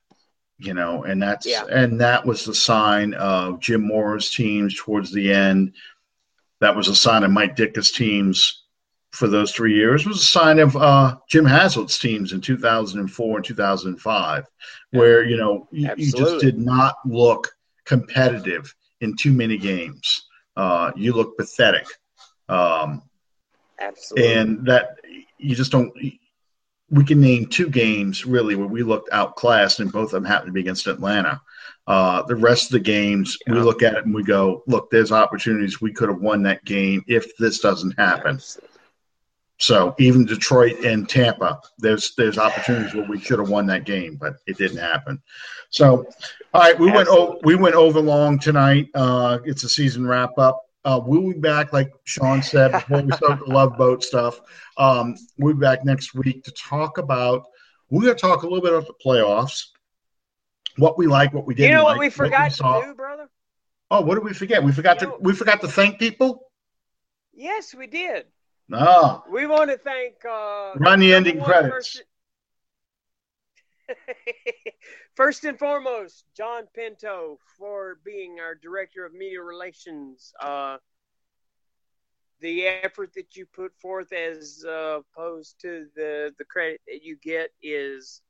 [0.60, 1.65] You know, and that's Yeah.
[1.65, 5.74] and that was the sign of Jim Mora's teams towards the end.
[6.64, 8.64] That was a sign of Mike Ditka's teams
[9.11, 10.06] for those three years.
[10.06, 14.45] It was a sign of uh, Jim Haslett's teams in 2004 and 2005,
[14.91, 17.49] where you know you, you just did not look
[17.84, 20.30] competitive in too many games.
[20.56, 21.85] Uh, you look pathetic.
[22.48, 23.02] Um,
[23.81, 24.34] Absolutely.
[24.34, 24.99] and that
[25.38, 25.91] you just don't.
[26.90, 30.48] We can name two games really where we looked outclassed, and both of them happened
[30.48, 31.41] to be against Atlanta.
[31.85, 35.11] Uh, the rest of the games, we look at it and we go, "Look, there's
[35.11, 38.39] opportunities we could have won that game if this doesn't happen."
[39.60, 44.18] So even Detroit and Tampa, there's there's opportunities where we should have won that game,
[44.19, 45.22] but it didn't happen.
[45.69, 46.05] So,
[46.53, 48.88] all right, we went o- we went over long tonight.
[48.95, 50.61] Uh, it's a season wrap up.
[50.85, 54.41] Uh, we'll be back, like Sean said before we start the Love Boat stuff.
[54.77, 57.45] Um, we'll be back next week to talk about.
[57.89, 59.68] We're going to talk a little bit about the playoffs,
[60.78, 61.70] what we like, what we didn't.
[61.72, 62.80] you know what like, we forgot saw.
[62.82, 63.30] to do, brother?
[63.91, 64.64] Oh, what did we forget?
[64.64, 66.48] We forgot You to know- we forgot to thank people.
[67.34, 68.26] Yes, we did.
[68.72, 70.16] Ah, We want to thank.
[70.26, 71.74] Uh, Run the ending credits.
[71.74, 72.04] First,
[75.16, 80.34] first and foremost, John Pinto for being our director of media relations.
[80.41, 80.78] Uh,
[82.40, 87.18] the effort that you put forth, as uh, opposed to the the credit that you
[87.22, 88.22] get, is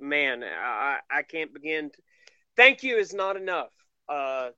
[0.00, 1.90] man, I I can't begin.
[1.90, 1.98] To,
[2.56, 3.70] thank you is not enough.
[4.08, 4.50] Uh,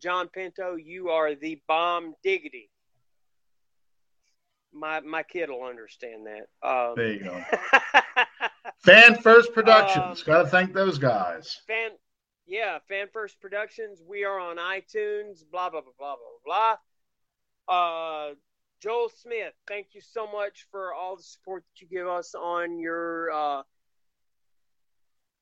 [0.00, 2.70] John Pinto, you are the bomb diggity.
[4.72, 6.68] My my kid will understand that.
[6.68, 7.44] Um, there you go.
[8.84, 10.20] Fan First Productions.
[10.20, 11.60] Um, Got to thank those guys.
[11.66, 11.92] fan,
[12.46, 14.02] yeah, Fan First Productions.
[14.06, 15.42] We are on iTunes.
[15.50, 16.76] Blah blah blah blah blah
[17.66, 18.28] blah.
[18.28, 18.34] Uh,
[18.82, 22.78] Joel Smith, thank you so much for all the support that you give us on
[22.78, 23.62] your uh,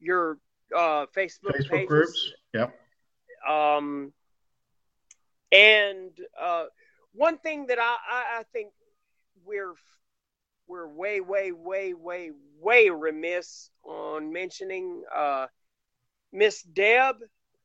[0.02, 0.38] your
[0.76, 1.88] uh, Facebook, Facebook pages.
[1.88, 2.32] groups.
[2.54, 2.78] Yep.
[3.48, 4.12] Um,
[5.50, 6.10] and
[6.40, 6.64] uh,
[7.14, 8.72] one thing that I, I, I think
[9.44, 9.74] we're
[10.68, 12.30] we're way, way, way, way,
[12.60, 15.46] way remiss on mentioning uh,
[16.32, 17.16] Miss Deb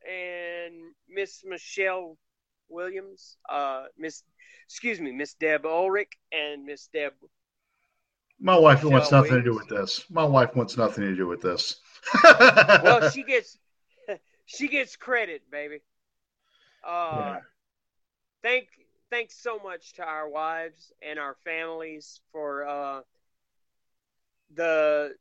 [0.09, 0.73] and
[1.09, 2.17] Miss Michelle
[2.69, 3.37] Williams.
[3.47, 4.23] Uh, Miss,
[4.65, 7.13] excuse me, Miss Deb Ulrich and Miss Deb.
[8.39, 10.05] My wife wants Michelle nothing to do with this.
[10.11, 11.79] My wife wants nothing to do with this.
[12.83, 13.57] Well, she gets
[14.45, 15.81] she gets credit, baby.
[16.83, 17.39] Uh, Yeah.
[18.43, 18.67] thank
[19.09, 23.01] thanks so much to our wives and our families for uh,
[24.55, 25.13] the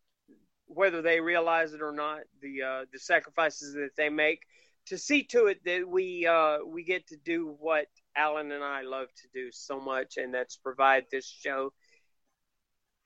[0.67, 4.43] whether they realize it or not the uh, the sacrifices that they make
[4.87, 7.87] to see to it that we uh, we get to do what
[8.17, 11.73] Allen and I love to do so much, and that's provide this show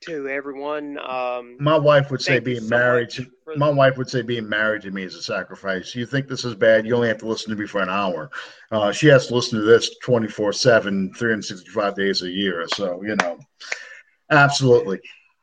[0.02, 0.98] to everyone.
[0.98, 4.90] Um, my wife would say being married to my wife would say being married to
[4.90, 5.94] me is a sacrifice.
[5.94, 6.86] You think this is bad?
[6.86, 8.30] You only have to listen to me for an hour.
[8.70, 12.66] Uh, she has to listen to this 24 7, 365 days a year.
[12.74, 13.38] So, you know,
[14.30, 15.00] absolutely.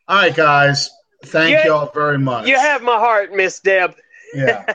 [0.08, 0.90] All right, guys.
[1.26, 2.48] Thank y'all very much.
[2.48, 3.96] You have my heart, Miss Deb.
[4.34, 4.72] Yeah.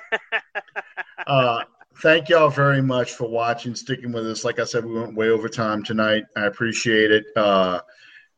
[1.27, 1.63] uh,
[2.03, 4.45] thank y'all very much for watching, sticking with us.
[4.45, 6.25] Like I said, we went way over time tonight.
[6.37, 7.25] I appreciate it.
[7.37, 7.81] Uh,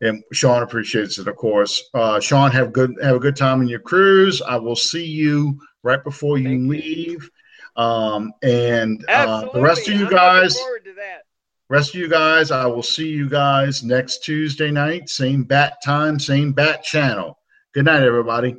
[0.05, 1.83] and Sean appreciates it, of course.
[1.95, 4.43] Uh, Sean, have good have a good time in your cruise.
[4.43, 6.69] I will see you right before you Thank you.
[6.69, 7.31] leave.
[7.77, 11.23] Um, and uh, the rest of you I'm guys, forward to that.
[11.69, 16.19] rest of you guys, I will see you guys next Tuesday night, same bat time,
[16.21, 17.37] same bat channel.
[17.73, 18.57] Good night, everybody.